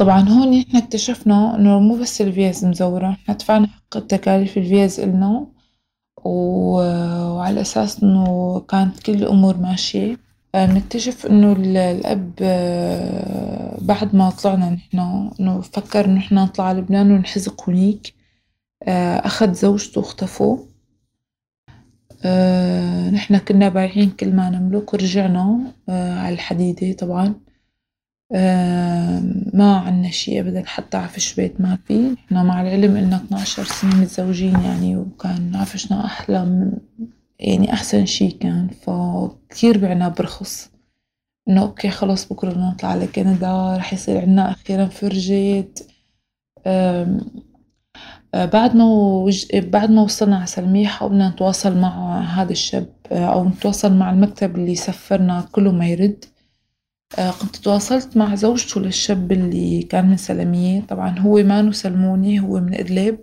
طبعا 0.00 0.28
هون 0.28 0.50
نحن 0.50 0.76
اكتشفنا 0.76 1.56
إنه 1.56 1.78
مو 1.80 1.96
بس 1.96 2.20
الفيز 2.20 2.64
مزورة 2.64 3.08
نحن 3.08 3.36
دفعنا 3.36 3.66
حق 3.66 3.98
تكاليف 4.06 4.58
الفيز 4.58 5.00
إلنا 5.00 5.46
وعلى 6.24 7.60
أساس 7.60 8.02
إنه 8.02 8.60
كانت 8.68 8.98
كل 9.00 9.12
الأمور 9.14 9.56
ماشية. 9.56 10.16
بنكتشف 10.54 11.26
إنه 11.26 11.52
الأب 11.58 12.32
بعد 13.82 14.16
ما 14.16 14.30
طلعنا 14.30 14.70
نحن 14.70 15.30
إنه 15.40 15.60
فكر 15.60 16.04
إنه 16.04 16.14
نحن 16.14 16.34
نطلع 16.34 16.64
على 16.64 16.80
لبنان 16.80 17.12
ونحزق 17.12 17.64
هونيك 17.68 18.14
أخد 19.28 19.52
زوجته 19.52 20.00
واختفوا. 20.00 20.58
نحن 23.12 23.38
كنا 23.38 23.68
بايعين 23.68 24.10
كل 24.10 24.32
ما 24.32 24.50
نملك 24.50 24.94
ورجعنا 24.94 25.72
على 25.88 26.34
الحديدة 26.34 26.92
طبعا. 26.92 27.34
ما 29.54 29.76
عنا 29.86 30.10
شي 30.10 30.40
أبدا 30.40 30.62
حتى 30.66 30.96
عفش 30.96 31.34
بيت 31.34 31.60
ما 31.60 31.78
في. 31.86 32.10
نحنا 32.10 32.42
مع 32.42 32.62
العلم 32.62 32.96
إننا 32.96 33.16
12 33.16 33.64
سنة 33.64 33.96
متزوجين 34.00 34.60
يعني 34.60 34.96
وكان 34.96 35.56
عفشنا 35.56 36.04
أحلى 36.04 36.44
من 36.44 36.72
يعني 37.38 37.72
أحسن 37.72 38.06
شي 38.06 38.30
كان. 38.30 38.68
فكتير 38.68 39.78
بعنا 39.78 40.08
برخص. 40.08 40.70
إنه 41.48 41.62
أوكي 41.62 41.90
خلص 41.90 42.32
بكرة 42.32 42.50
بدنا 42.50 42.70
نطلع 42.70 42.88
على 42.88 43.06
كندا 43.06 43.76
رح 43.76 43.92
يصير 43.92 44.20
عنا 44.20 44.50
أخيرا 44.50 44.86
فرجة 44.86 45.68
بعد 48.34 48.76
ما 48.76 48.84
وج... 48.84 49.46
بعد 49.56 49.90
ما 49.90 50.02
وصلنا 50.02 50.36
على 50.36 50.46
سلمية 50.46 50.86
حاولنا 50.86 51.28
نتواصل 51.28 51.78
مع 51.78 52.20
هذا 52.20 52.52
الشاب 52.52 52.88
أو 53.12 53.48
نتواصل 53.48 53.94
مع 53.94 54.10
المكتب 54.10 54.56
اللي 54.56 54.74
سفرنا 54.74 55.48
كله 55.52 55.72
ما 55.72 55.86
يرد. 55.88 56.24
كنت 57.16 57.56
تواصلت 57.56 58.16
مع 58.16 58.34
زوجته 58.34 58.80
للشاب 58.80 59.32
اللي 59.32 59.82
كان 59.82 60.08
من 60.10 60.16
سلمية. 60.16 60.80
طبعا 60.80 61.18
هو 61.18 61.42
مانو 61.42 61.72
سلموني 61.72 62.40
هو 62.40 62.60
من 62.60 62.74
إدلب. 62.74 63.18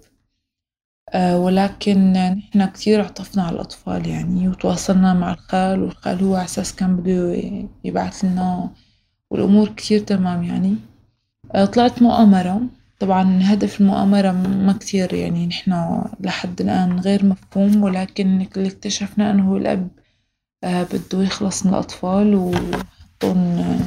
آه، 1.14 1.40
ولكن 1.40 2.14
نحن 2.14 2.66
كثير 2.66 3.02
عطفنا 3.02 3.44
على 3.44 3.56
الأطفال 3.56 4.08
يعني 4.08 4.48
وتواصلنا 4.50 5.14
مع 5.14 5.34
الخال 5.34 5.84
والخال 5.84 6.24
هو 6.24 6.36
على 6.36 6.46
أساس 6.46 6.76
كان 6.76 6.96
بده 6.96 7.36
يبعث 7.84 8.26
لنا 8.26 8.70
والأمور 9.32 9.70
كثير 9.70 10.00
تمام 10.00 10.44
يعني. 10.44 10.76
آه، 11.56 11.66
طلعت 11.66 12.02
مؤامرة. 12.02 12.62
طبعا 13.00 13.40
هدف 13.44 13.82
المؤامرة 13.82 14.32
ما 14.32 14.74
كثير 14.74 15.14
يعني 15.14 15.48
نحن 15.48 16.02
لحد 16.20 16.62
الآن 16.62 17.00
غير 17.00 17.26
مفهوم 17.26 17.84
ولكن 17.84 18.48
اللي 18.58 18.68
اكتشفناه 18.68 19.32
إنه 19.32 19.52
هو 19.52 19.58
الأب 19.58 19.88
آه، 20.64 20.84
بده 20.84 21.24
يخلص 21.24 21.66
من 21.66 21.74
الأطفال 21.74 22.36
وحطهم 23.24 23.80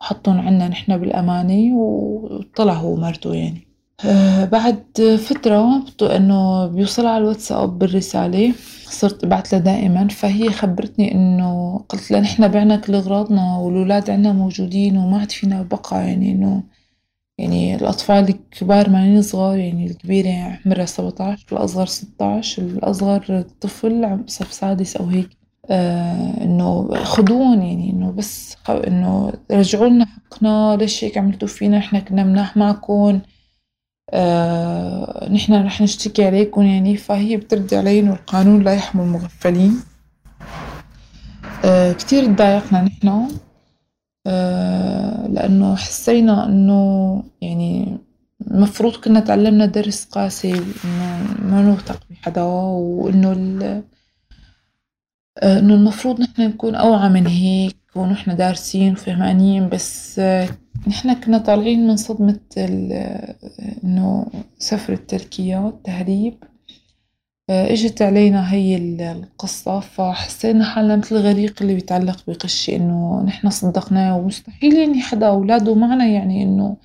وحطهم 0.00 0.40
عنا 0.40 0.68
نحن 0.68 0.98
بالأمانة 0.98 1.76
وطلع 1.76 2.72
هو 2.72 2.92
ومرته 2.94 3.34
يعني. 3.34 3.66
آه، 4.04 4.44
بعد 4.44 4.84
فترة 5.28 5.82
إنه 6.02 6.66
بيوصلها 6.66 7.10
على 7.10 7.22
الواتساب 7.24 7.78
بالرسالة 7.78 8.52
صرت 8.84 9.24
ابعت 9.24 9.52
لها 9.52 9.60
دائما 9.60 10.08
فهي 10.08 10.50
خبرتني 10.50 11.12
إنه 11.14 11.78
قلت 11.88 12.10
لها 12.10 12.20
نحن 12.20 12.48
بعنا 12.48 12.76
كل 12.76 12.94
أغراضنا 12.94 13.56
والأولاد 13.58 14.10
عنا 14.10 14.32
موجودين 14.32 14.96
وما 14.96 15.18
عاد 15.18 15.30
فينا 15.32 15.62
بقى 15.62 16.06
يعني 16.08 16.32
إنه 16.32 16.62
يعني 17.38 17.74
الأطفال 17.74 18.28
الكبار 18.28 18.90
مانين 18.90 19.22
صغار 19.22 19.58
يعني 19.58 19.86
الكبيرة 19.86 20.58
عمرها 20.66 20.84
سبعتاش 20.86 21.46
والأصغر 21.52 21.86
ستاش 21.86 22.58
الأصغر 22.58 23.44
طفل 23.60 24.24
صف 24.26 24.52
سادس 24.52 24.96
أو 24.96 25.06
هيك. 25.06 25.43
آه 25.70 26.44
إنه 26.44 26.94
خدون 27.04 27.62
يعني 27.62 27.90
إنه 27.90 28.12
بس 28.12 28.56
إنه 28.68 29.32
رجعوا 29.50 29.88
لنا 29.88 30.06
حقنا 30.06 30.76
ليش 30.76 31.04
هيك 31.04 31.18
عملتوا 31.18 31.48
فينا؟ 31.48 31.78
إحنا 31.78 32.00
كنا 32.00 32.24
مناح 32.24 32.56
معكم 32.56 33.20
آه 34.10 35.28
رح 35.50 35.80
نشتكي 35.80 36.24
عليكم 36.26 36.62
يعني 36.62 36.96
فهي 36.96 37.36
بترد 37.36 37.74
علي 37.74 38.00
إنه 38.00 38.12
القانون 38.12 38.62
لا 38.62 38.74
يحمي 38.74 39.02
المغفلين. 39.02 39.80
آه 41.64 41.92
كتير 41.92 42.24
تضايقنا 42.26 42.82
نحن 42.82 43.28
آه 44.26 45.26
لأنه 45.26 45.76
حسينا 45.76 46.46
إنه 46.46 47.22
يعني 47.40 47.98
المفروض 48.50 48.96
كنا 48.96 49.20
تعلمنا 49.20 49.66
درس 49.66 50.04
قاسي 50.04 50.52
إنه 50.52 51.26
ما 51.42 51.62
نوثق 51.62 52.00
بحدا 52.10 52.42
وإنه 52.42 53.32
آه، 55.42 55.58
إنه 55.58 55.74
المفروض 55.74 56.20
نحن 56.20 56.42
نكون 56.42 56.74
أوعى 56.74 57.08
من 57.08 57.26
هيك 57.26 57.76
ونحن 57.96 58.36
دارسين 58.36 58.92
وفهمانين 58.92 59.68
بس 59.68 60.18
آه، 60.18 60.48
نحن 60.86 61.14
كنا 61.14 61.38
طالعين 61.38 61.86
من 61.86 61.96
صدمة 61.96 62.40
إنه 63.84 64.26
سفر 64.58 64.96
تركيا 64.96 65.68
التهريب 65.68 66.34
آه، 67.50 67.72
إجت 67.72 68.02
علينا 68.02 68.52
هي 68.52 68.76
القصة 69.12 69.80
فحسينا 69.80 70.64
حالنا 70.64 70.96
مثل 70.96 71.16
الغريق 71.16 71.62
اللي 71.62 71.74
بيتعلق 71.74 72.18
بقشة 72.28 72.76
إنه 72.76 73.22
نحن 73.26 73.50
صدقناه 73.50 74.16
ومستحيل 74.18 74.74
يعني 74.74 75.00
حدا 75.02 75.26
أولاده 75.28 75.74
معنا 75.74 76.06
يعني 76.06 76.42
إنه 76.42 76.76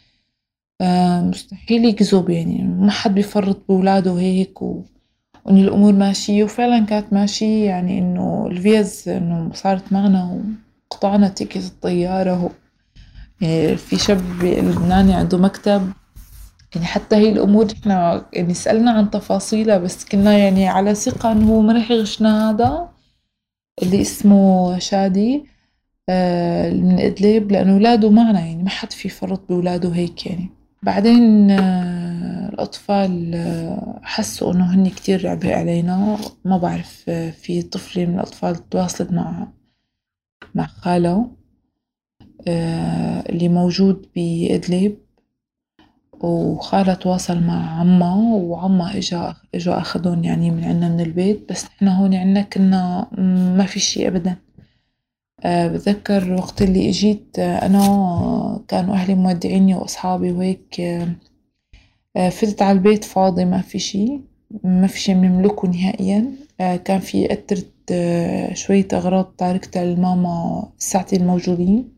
مستحيل 1.22 1.86
يكذب 1.86 2.30
يعني 2.30 2.64
ما 2.64 2.92
حد 2.92 3.16
بيفرط 3.16 3.68
بولاده 3.68 4.20
هيك 4.20 4.62
و 4.62 4.84
وإن 5.46 5.58
الأمور 5.58 5.94
ماشية 5.94 6.44
وفعلا 6.44 6.86
كانت 6.86 7.14
ماشية. 7.14 7.66
يعني 7.66 8.00
إنه 8.00 8.48
الفيز 8.52 9.10
إنه 9.10 9.52
صارت 9.54 9.94
معنا 9.94 10.42
وقطعنا 10.92 11.28
تيكت 11.28 11.66
الطيارة 11.66 12.46
و 12.46 12.50
يعني 13.42 13.78
في 13.78 13.98
شاب 13.98 14.22
لبناني 14.44 15.14
عنده 15.14 15.38
مكتب. 15.38 15.92
يعني 16.76 16.88
حتى 16.88 17.16
هي 17.16 17.30
الأمور 17.30 17.68
إحنا 17.82 18.26
يعني 18.34 18.54
سألنا 18.54 18.92
عن 18.92 19.10
تفاصيلها 19.12 19.78
بس 19.78 20.06
كنا 20.06 20.38
يعني 20.38 20.68
على 20.68 20.96
ثقة 20.96 21.32
إنه 21.32 21.48
هو 21.48 21.62
ما 21.62 21.74
رح 21.74 21.92
يغشنا 21.92 22.50
هذا 22.50 22.90
اللي 23.84 24.02
اسمه 24.02 24.80
شادي 24.80 25.46
آه، 26.10 26.72
من 26.72 27.00
إدلب 27.00 27.52
لأنه 27.52 27.76
ولاده 27.76 28.10
معنا 28.10 28.40
يعني 28.40 28.64
ما 28.64 28.70
حد 28.70 28.92
في 28.92 29.10
فرط 29.10 29.42
بولاده 29.50 29.90
هيك 29.90 30.26
يعني. 30.26 30.50
بعدين 30.84 31.52
آه، 31.52 32.09
الأطفال 32.60 33.32
آه، 33.36 34.00
حسوا 34.04 34.54
إنه 34.54 34.76
هني 34.76 34.90
كتير 34.90 35.28
عبء 35.28 35.54
علينا. 35.54 36.18
ما 36.46 36.58
بعرف 36.58 37.06
آه، 37.10 37.30
في 37.32 37.62
طفلة 37.62 38.06
من 38.06 38.16
الأطفال 38.16 38.70
تواصلت 38.70 39.12
مع 39.12 39.48
مع 40.56 40.66
خالها 40.68 41.32
اللي 43.30 43.50
موجود 43.50 44.06
بإدلب. 44.16 44.98
وخالها 46.22 46.94
تواصل 46.94 47.40
مع 47.44 47.80
عمّا 47.80 48.16
وعمّا 48.16 48.98
إجا 48.98 49.36
إجا 49.56 49.78
أخدهم 49.78 50.24
يعني 50.24 50.52
من 50.52 50.64
عنا 50.64 50.90
من 50.90 51.00
البيت. 51.00 51.50
بس 51.52 51.66
نحن 51.66 51.88
هون 51.88 52.14
عنا 52.16 52.42
كنا 52.42 53.08
ما 53.58 53.66
في 53.66 53.80
شي 53.80 54.08
أبدا. 54.08 54.36
آه، 55.44 55.68
بتذكر 55.68 56.34
وقت 56.34 56.62
اللي 56.62 56.90
إجيت 56.90 57.40
آه، 57.40 57.66
أنا 57.66 58.62
كانوا 58.68 58.96
أهلي 58.96 59.16
مودعيني 59.16 59.76
وأصحابي 59.76 60.32
وهيك 60.32 60.82
آه، 62.18 62.30
فتت 62.30 62.62
على 62.62 62.72
البيت 62.78 63.04
فاضي 63.04 63.46
ما 63.46 63.62
في 63.62 63.80
شي 63.80 64.22
ما 64.64 64.88
في 64.88 65.00
شي 65.00 65.14
بنملكه 65.14 65.68
نهائيا. 65.68 66.32
كان 66.86 67.00
في 67.00 67.34
أترة 67.34 67.64
شوية 68.54 68.88
أغراض 68.94 69.26
تاركتها 69.38 69.86
لماما 69.86 70.64
ساعتين 70.78 71.22
الموجودين. 71.22 71.90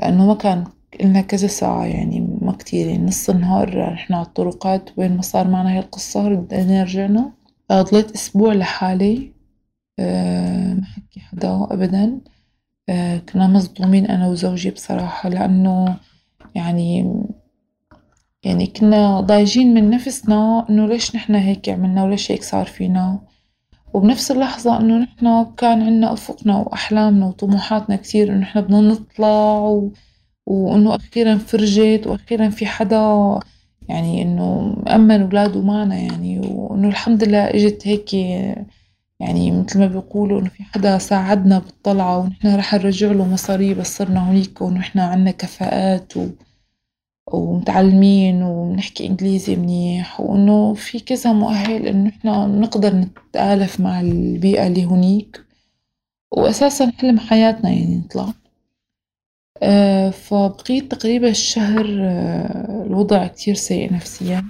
لأنه 0.00 0.26
ما 0.26 0.34
كان 0.34 0.64
إلنا 1.00 1.20
كذا 1.20 1.46
ساعة 1.46 1.84
يعني 1.86 2.20
ما 2.40 2.52
كتير 2.52 2.86
يعني 2.86 3.04
نص 3.04 3.30
النهار 3.30 3.78
رحنا 3.92 4.16
على 4.16 4.26
الطرقات 4.26 4.90
وين 4.98 5.16
ما 5.16 5.22
صار 5.22 5.48
معنا 5.48 5.72
هاي 5.72 5.78
القصة 5.78 6.28
ردينا 6.28 6.82
رجعنا. 6.82 7.32
ضليت 7.72 8.12
أسبوع 8.14 8.52
لحالي. 8.52 9.32
ما 9.98 10.84
حكي 10.84 11.20
حدا 11.20 11.66
أبدا. 11.70 12.20
آه، 12.88 13.18
كنا 13.18 13.46
مصدومين 13.46 14.06
أنا 14.06 14.28
وزوجي 14.28 14.70
بصراحة 14.70 15.28
لأنه 15.28 15.96
يعني 16.54 17.14
يعني 18.44 18.66
كنا 18.66 19.20
ضايجين 19.20 19.74
من 19.74 19.90
نفسنا 19.90 20.66
إنه 20.70 20.86
ليش 20.86 21.16
نحنا 21.16 21.40
هيك 21.40 21.68
عملنا 21.68 22.04
وليش 22.04 22.32
هيك 22.32 22.42
صار 22.42 22.66
فينا. 22.66 23.20
وبنفس 23.94 24.30
اللحظة 24.30 24.80
إنه 24.80 24.98
نحنا 24.98 25.54
كان 25.56 25.82
عنا 25.82 26.12
أفقنا 26.12 26.56
وأحلامنا 26.56 27.26
وطموحاتنا 27.26 27.96
كتير 27.96 28.28
إنه 28.32 28.38
نحنا 28.40 28.60
بدنا 28.60 28.80
نطلع 28.80 29.58
و... 29.58 29.92
وإنه 30.46 30.96
أخيرا 30.96 31.36
فرجت 31.38 32.06
وأخيرا 32.06 32.48
في 32.50 32.66
حدا 32.66 33.40
يعني 33.88 34.22
إنه 34.22 34.74
مأمن 34.86 35.22
ولاده 35.22 35.62
معنا 35.62 35.96
يعني. 35.96 36.40
وإنه 36.40 36.88
الحمد 36.88 37.24
لله 37.24 37.44
إجت 37.44 37.86
هيك 37.88 38.14
يعني 39.20 39.50
مثل 39.50 39.78
ما 39.78 39.86
بيقولوا 39.86 40.40
إنه 40.40 40.48
في 40.48 40.62
حدا 40.62 40.98
ساعدنا 40.98 41.58
بالطلعة 41.58 42.18
ونحن 42.18 42.56
رح 42.56 42.74
نرجع 42.74 43.12
له 43.12 43.26
مصاريه 43.26 43.74
بس 43.74 43.96
صرنا 43.98 44.28
هونيك 44.28 44.62
ونحن 44.62 44.98
عنا 44.98 45.30
كفاءات 45.30 46.16
و... 46.16 46.26
ومتعلمين 47.34 48.42
وبنحكي 48.42 49.06
إنجليزي 49.06 49.56
منيح 49.56 50.20
وإنه 50.20 50.74
في 50.74 51.00
كذا 51.00 51.32
مؤهل 51.32 51.86
إنه 51.86 52.08
نحن 52.08 52.60
نقدر 52.60 52.94
نتآلف 52.94 53.80
مع 53.80 54.00
البيئة 54.00 54.66
اللي 54.66 54.84
هونيك 54.84 55.44
وأساسا 56.32 56.92
حلم 56.98 57.18
حياتنا 57.18 57.70
يعني 57.70 57.96
نطلع. 57.96 58.32
آه 59.62 60.10
فبقيت 60.10 60.94
تقريبا 60.94 61.28
الشهر 61.28 61.86
آه 62.00 62.84
الوضع 62.86 63.26
كتير 63.26 63.54
سيء 63.54 63.92
نفسيا. 63.92 64.44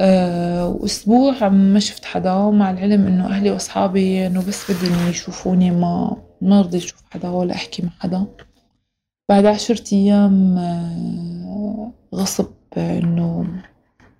آه، 0.00 0.68
وأسبوع 0.68 1.48
ما 1.48 1.80
شفت 1.80 2.04
حدا 2.04 2.50
مع 2.50 2.70
العلم 2.70 3.06
إنه 3.06 3.26
أهلي 3.26 3.50
وأصحابي 3.50 4.26
إنه 4.26 4.46
بس 4.48 4.70
بدهم 4.70 5.08
يشوفوني 5.10 5.70
ما 5.70 6.16
ما 6.40 6.60
رضيت 6.60 6.82
أشوف 6.82 7.02
حدا 7.10 7.28
ولا 7.28 7.54
أحكي 7.54 7.82
مع 7.82 7.90
حدا. 8.00 8.26
بعد 9.28 9.46
عشرة 9.46 9.94
أيام 9.94 10.58
آه، 10.58 11.31
غصب 12.14 12.46
إنه 12.76 13.46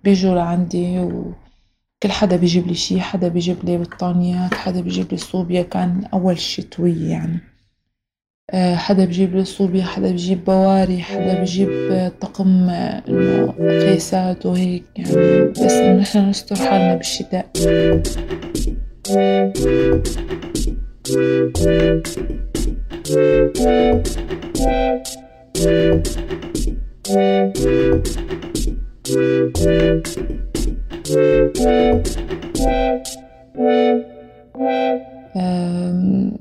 بيجوا 0.03 0.35
لعندي 0.35 0.99
وكل 0.99 2.11
حدا 2.11 2.35
بيجيب 2.35 2.67
لي 2.67 2.73
شي 2.73 3.01
حدا 3.01 3.27
بيجيب 3.27 3.57
لي 3.63 3.77
بطانيات 3.77 4.53
حدا 4.53 4.81
بيجيب 4.81 5.11
لي 5.11 5.17
صوبيا 5.17 5.61
كان 5.61 6.05
أول 6.13 6.37
شتوية 6.39 7.09
يعني. 7.09 7.39
آه، 8.51 8.75
حدا 8.75 9.05
بجيب 9.05 9.35
لي 9.35 9.45
صوبيا 9.45 9.83
حدا 9.83 10.11
بجيب 10.11 10.45
بواري 10.45 11.01
حدا 11.01 11.41
بجيب 11.41 11.69
طقم 12.21 12.69
آه، 12.69 13.01
قيسات 13.59 14.45
وهيك 14.45 14.83
يعني. 14.95 15.45
بس 15.45 15.73
نحن 15.73 16.29
نستر 16.29 16.55
حالنا 16.55 16.95
بالشتاء. 16.95 17.49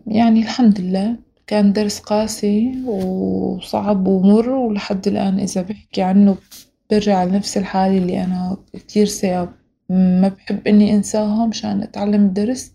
يعني 0.07 0.41
الحمد 0.43 0.81
لله. 0.81 1.17
كان 1.47 1.73
درس 1.73 1.99
قاسي 1.99 2.83
وصعب 2.87 4.09
ومر 4.09 4.49
ولحد 4.49 5.09
الآن 5.09 5.39
إذا 5.39 5.63
بحكي 5.63 6.03
عنه 6.03 6.37
برجع 6.91 7.25
لنفس 7.25 7.59
الحالة 7.59 7.99
اللي 7.99 8.25
أنا 8.25 8.57
كتير 8.73 9.07
سيئة 9.07 9.53
ما 9.91 10.29
بحب 10.29 10.69
إني 10.69 10.95
أنساها 10.95 11.47
مشان 11.47 11.83
أتعلم 11.83 12.25
الدرس. 12.25 12.73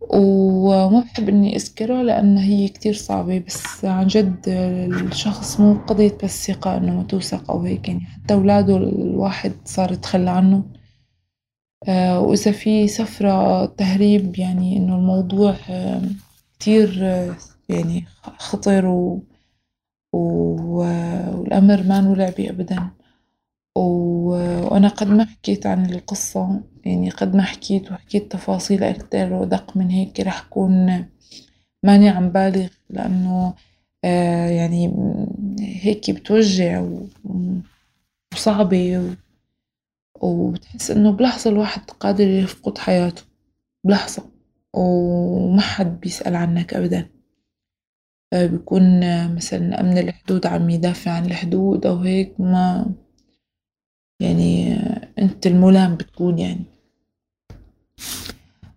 وما 0.00 1.00
بحب 1.00 1.28
إني 1.28 1.56
أذكرها 1.56 2.02
لأن 2.02 2.38
هي 2.38 2.68
كتير 2.68 2.94
صعبة 2.94 3.38
بس 3.38 3.84
عن 3.84 4.06
جد 4.06 4.42
الشخص 4.48 5.60
مو 5.60 5.74
قضية 5.74 6.18
بس 6.24 6.46
ثقة 6.46 6.76
إنه 6.76 6.94
ما 6.96 7.02
توثق 7.02 7.50
أو 7.50 7.62
هيك 7.62 7.88
يعني 7.88 8.00
حتى 8.00 8.34
أولاده 8.34 8.76
الواحد 8.76 9.52
صار 9.64 9.92
يتخلى 9.92 10.30
عنهم 10.30 10.72
آه، 11.88 12.20
وإذا 12.20 12.52
في 12.52 12.88
سفرة 12.88 13.66
تهريب 13.66 14.38
يعني 14.38 14.76
إنه 14.76 14.96
الموضوع 14.96 15.56
كتير 16.58 17.02
يعني 17.68 18.04
خطر 18.38 18.86
و... 18.86 19.22
والأمر 20.12 21.82
ما 21.82 22.14
لعبة 22.16 22.50
أبدا. 22.50 22.90
وأنا 24.68 24.88
قد 24.88 25.06
ما 25.08 25.24
حكيت 25.24 25.66
عن 25.66 25.90
القصة 25.90 26.60
يعني 26.84 27.10
قد 27.10 27.36
ما 27.36 27.42
حكيت 27.42 27.92
وحكيت 27.92 28.32
تفاصيل 28.32 28.84
أكتر 28.84 29.32
ودق 29.32 29.76
من 29.76 29.90
هيك 29.90 30.20
رح 30.20 30.46
أكون 30.46 31.04
ماني 31.82 32.08
عم 32.08 32.28
بالغ 32.28 32.68
لأنه 32.90 33.54
آه، 34.04 34.48
يعني 34.48 34.92
هيك 35.60 36.10
بتوجع 36.10 36.84
وصعبة 38.34 39.14
وبتحس 40.20 40.90
إنه 40.90 41.12
بلحظة 41.12 41.50
الواحد 41.50 41.90
قادر 41.90 42.28
يفقد 42.28 42.78
حياته 42.78 43.22
بلحظة 43.84 44.30
وما 44.74 45.60
حد 45.60 46.00
بيسأل 46.00 46.36
عنك 46.36 46.74
أبدا. 46.74 47.08
آه، 48.32 48.46
بيكون 48.46 49.00
مثلا 49.34 49.80
أمن 49.80 49.98
الحدود 49.98 50.46
عم 50.46 50.70
يدافع 50.70 51.10
عن 51.10 51.26
الحدود 51.26 51.86
أو 51.86 51.96
هيك 51.96 52.40
ما 52.40 52.86
يعني 54.20 54.76
أنت 55.18 55.46
الملام 55.46 55.94
بتكون 55.94 56.38
يعني. 56.38 56.64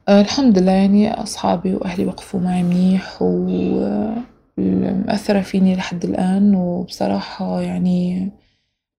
آه، 0.10 0.22
الحمد 0.22 0.60
لله 0.60 0.72
يعني 0.72 1.12
أصحابي 1.14 1.74
وأهلي 1.74 2.06
وقفوا 2.06 2.40
معي 2.40 2.64
منيح 2.64 3.18
ومأثرة 4.58 5.42
فيني 5.42 5.76
لحد 5.76 6.04
الآن. 6.06 6.56
وبصراحة 6.56 7.62
يعني 7.62 8.30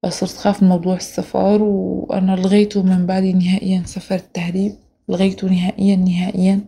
صرت 0.09 0.31
خاف 0.37 0.62
من 0.62 0.68
موضوع 0.68 0.96
السفر 0.96 1.62
وأنا 1.62 2.37
لغيته 2.37 2.83
من 2.83 3.07
بالي 3.07 3.33
نهائيا 3.33 3.83
سفر 3.87 4.14
التهريب 4.14 4.72
لغيته 5.09 5.48
نهائيا 5.48 5.96
نهائيا. 5.96 6.61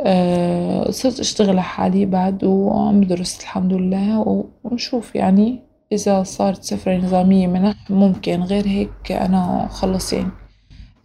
أه 0.00 0.90
صرت 0.90 1.20
أشتغل 1.20 1.60
حالي 1.60 2.06
بعد 2.06 2.44
وعم 2.44 3.00
بدرس 3.00 3.40
الحمد 3.40 3.72
لله. 3.72 4.44
ونشوف 4.64 5.14
يعني 5.16 5.69
إذا 5.92 6.22
صارت 6.22 6.64
سفرة 6.64 6.96
نظامية 6.96 7.46
منح 7.46 7.90
ممكن. 7.90 8.42
غير 8.42 8.66
هيك 8.66 9.12
أنا 9.12 9.68
خلص 9.70 10.12
يعني. 10.12 10.30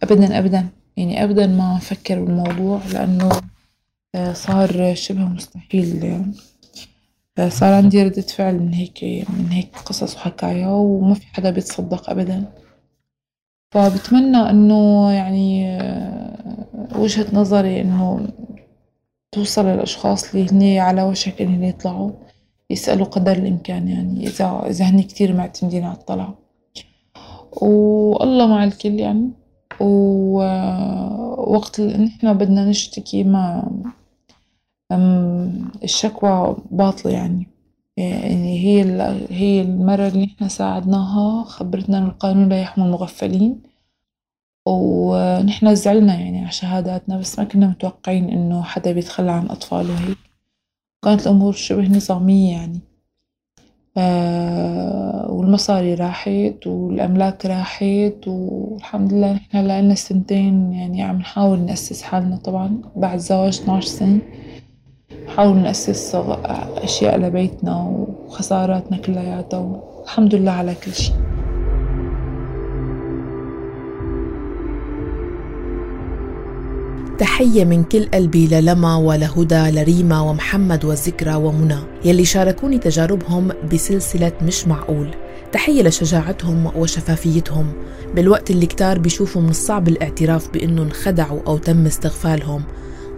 أبدا 0.02 0.38
أبدا. 0.38 0.68
يعني 0.96 1.24
أبدا 1.24 1.46
ما 1.46 1.76
أفكر 1.76 2.24
بالموضوع 2.24 2.80
لأنه 2.92 3.28
آه، 4.14 4.32
صار 4.32 4.94
شبه 4.94 5.24
مستحيل 5.24 6.04
يعني. 6.04 6.32
صار 7.48 7.72
عندي 7.74 8.02
ردة 8.02 8.22
فعل 8.22 8.58
من 8.58 8.72
هيك 8.74 9.04
من 9.28 9.48
هيك 9.50 9.76
قصص 9.76 10.16
وحكايا 10.16 10.68
وما 10.68 11.14
في 11.14 11.26
حدا 11.26 11.50
بيتصدق 11.50 12.10
أبدا. 12.10 12.52
فبتمنى 13.70 14.50
إنه 14.50 15.10
يعني 15.12 15.70
آه، 15.80 16.66
وجهة 16.98 17.26
نظري 17.32 17.80
إنه 17.80 18.28
توصل 19.32 19.66
للأشخاص 19.66 20.34
اللي 20.34 20.50
هني 20.52 20.80
على 20.80 21.02
وشك 21.02 21.42
إن 21.42 21.64
يطلعوا. 21.64 22.12
يسألوا 22.70 23.06
قدر 23.06 23.32
الإمكان 23.32 23.88
يعني 23.88 24.26
إذا 24.26 24.62
إذا 24.66 24.84
هني 24.84 25.02
كتير 25.02 25.32
معتمدين 25.32 25.84
على 25.84 25.94
الطلعة 25.94 26.38
والله 27.62 28.46
مع 28.46 28.64
الكل 28.64 29.00
يعني. 29.00 29.30
ووقت 29.80 31.78
اللي 31.80 31.98
نحنا 31.98 32.32
بدنا 32.32 32.64
نشتكي 32.64 33.24
ما 33.24 33.70
الشكوى 35.84 36.56
باطلة 36.70 37.12
يعني. 37.12 37.46
يعني 37.96 38.58
هي 38.58 38.82
هي 39.30 39.60
المرة 39.62 40.08
اللي 40.08 40.26
نحنا 40.26 40.48
ساعدناها 40.48 41.44
خبرتنا 41.44 41.98
إن 41.98 42.06
القانون 42.06 42.48
لا 42.48 42.60
يحمي 42.60 42.84
المغفلين. 42.84 43.62
ونحنا 44.68 45.74
زعلنا 45.74 46.14
يعني 46.14 46.40
على 46.40 46.52
شهاداتنا 46.52 47.18
بس 47.18 47.38
ما 47.38 47.44
كنا 47.44 47.66
متوقعين 47.66 48.30
إنه 48.30 48.62
حدا 48.62 48.92
بيتخلى 48.92 49.30
عن 49.30 49.46
أطفاله 49.50 50.08
هيك. 50.08 50.18
كانت 51.06 51.26
الأمور 51.26 51.52
شبه 51.52 51.88
نظامية 51.88 52.52
يعني. 52.52 52.80
آه 53.96 55.30
والمصاري 55.30 55.94
راحت 55.94 56.66
والأملاك 56.66 57.46
راحت 57.46 58.14
والحمد 58.28 59.12
لله 59.12 59.32
نحنا 59.32 59.80
لنا 59.82 59.94
سنتين 59.94 60.72
يعني 60.72 61.02
عم 61.02 61.16
نحاول 61.18 61.58
نأسس 61.60 62.02
حالنا 62.02 62.36
طبعا. 62.36 62.80
بعد 62.96 63.18
زواج 63.18 63.58
12 63.60 63.86
سنة 63.88 64.18
نحاول 65.26 65.56
نأسس 65.56 66.14
أشياء 66.14 67.16
لبيتنا 67.18 67.82
وخساراتنا 67.82 68.96
كلياتها 68.96 69.58
والحمد 69.58 70.34
لله 70.34 70.52
على 70.52 70.74
كل 70.74 70.92
شي 70.92 71.12
تحية 77.18 77.64
من 77.64 77.84
كل 77.84 78.04
قلبي 78.04 78.46
للما 78.46 78.96
ولهدى 78.96 79.70
لريما 79.70 80.20
ومحمد 80.20 80.84
وذكرى 80.84 81.34
ومنى. 81.34 81.78
يلي 82.04 82.24
شاركوني 82.24 82.78
تجاربهم 82.78 83.52
بسلسلة 83.72 84.32
مش 84.42 84.66
معقول. 84.66 85.14
تحية 85.52 85.82
لشجاعتهم 85.82 86.66
وشفافيتهم. 86.76 87.72
بالوقت 88.14 88.50
اللي 88.50 88.66
كتار 88.66 88.98
بيشوفوا 88.98 89.42
من 89.42 89.48
الصعب 89.48 89.88
الاعتراف 89.88 90.48
بأنه 90.52 90.82
انخدعوا 90.82 91.40
أو 91.46 91.58
تم 91.58 91.86
استغفالهم. 91.86 92.62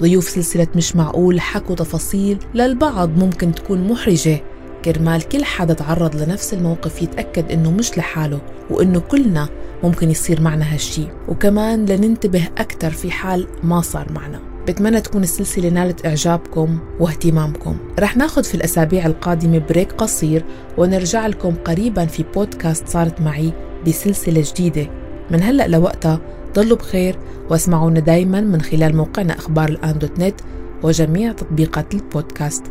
ضيوف 0.01 0.29
سلسلة 0.29 0.67
مش 0.77 0.97
معقول 0.97 1.41
حكوا 1.41 1.77
تفاصيل 1.77 2.39
للبعض 2.55 3.19
ممكن 3.19 3.53
تكون 3.53 3.89
محرجة. 3.89 4.43
كرمال 4.85 5.29
كل 5.29 5.45
حدا 5.45 5.75
تعرض 5.75 6.17
لنفس 6.17 6.55
الموقف 6.55 7.03
يتأكد 7.03 7.53
إنه 7.53 7.71
مش 7.71 7.99
لحاله 7.99 8.41
وإنه 8.71 9.01
كلنا 9.01 9.49
ممكن 9.83 10.11
يصير 10.11 10.41
معنا 10.41 10.75
هالشي. 10.75 11.07
وكمان 11.29 11.87
لننتبه 11.87 12.49
أكثر 12.59 12.91
في 12.91 13.11
حال 13.11 13.47
ما 13.63 13.81
صار 13.81 14.13
معنا. 14.13 14.41
بتمنى 14.69 15.01
تكون 15.01 15.23
السلسلة 15.23 15.69
نالت 15.69 16.07
إعجابكم 16.07 16.79
واهتمامكم. 17.01 17.77
رح 17.99 18.17
ناخد 18.17 18.45
في 18.45 18.55
الأسابيع 18.55 19.07
القادمة 19.07 19.59
بريك 19.59 19.93
قصير 19.93 20.45
ونرجع 20.79 21.27
لكم 21.27 21.55
قريبا 21.55 22.07
في 22.07 22.25
بودكاست 22.35 22.89
صارت 22.89 23.21
معي 23.21 23.53
بسلسلة 23.87 24.45
جديدة. 24.47 24.91
من 25.31 25.43
هلأ 25.43 25.69
لوقتها 25.69 26.21
ضلوا 26.55 26.77
بخير 26.77 27.19
واسمعونا 27.51 28.01
دايما 28.01 28.41
من 28.41 28.61
خلال 28.61 28.97
موقعنا 28.97 29.39
أخبار 29.39 29.69
الآن 29.69 29.99
دوت 29.99 30.19
نت 30.19 30.41
وجميع 30.83 31.33
تطبيقات 31.33 31.95
البودكاست. 31.95 32.63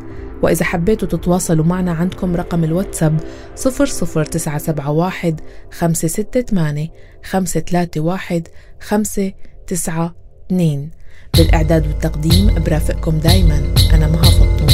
وإذا 0.44 0.66
حبيتوا 0.66 1.08
تتواصلوا 1.08 1.66
معنا 1.66 1.92
عندكم 1.92 2.36
رقم 2.36 2.64
الواتساب 2.64 3.20
00971 3.56 5.36
568 5.72 6.90
531 7.24 8.44
592 8.80 10.90
بالإعداد 11.38 11.88
والتقديم 11.88 12.64
برافقكم 12.64 13.18
دايما. 13.18 13.74
أنا 13.94 14.08
مها 14.08 14.24
فطوم 14.24 14.68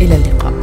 إلى 0.00 0.16
اللقاء. 0.16 0.59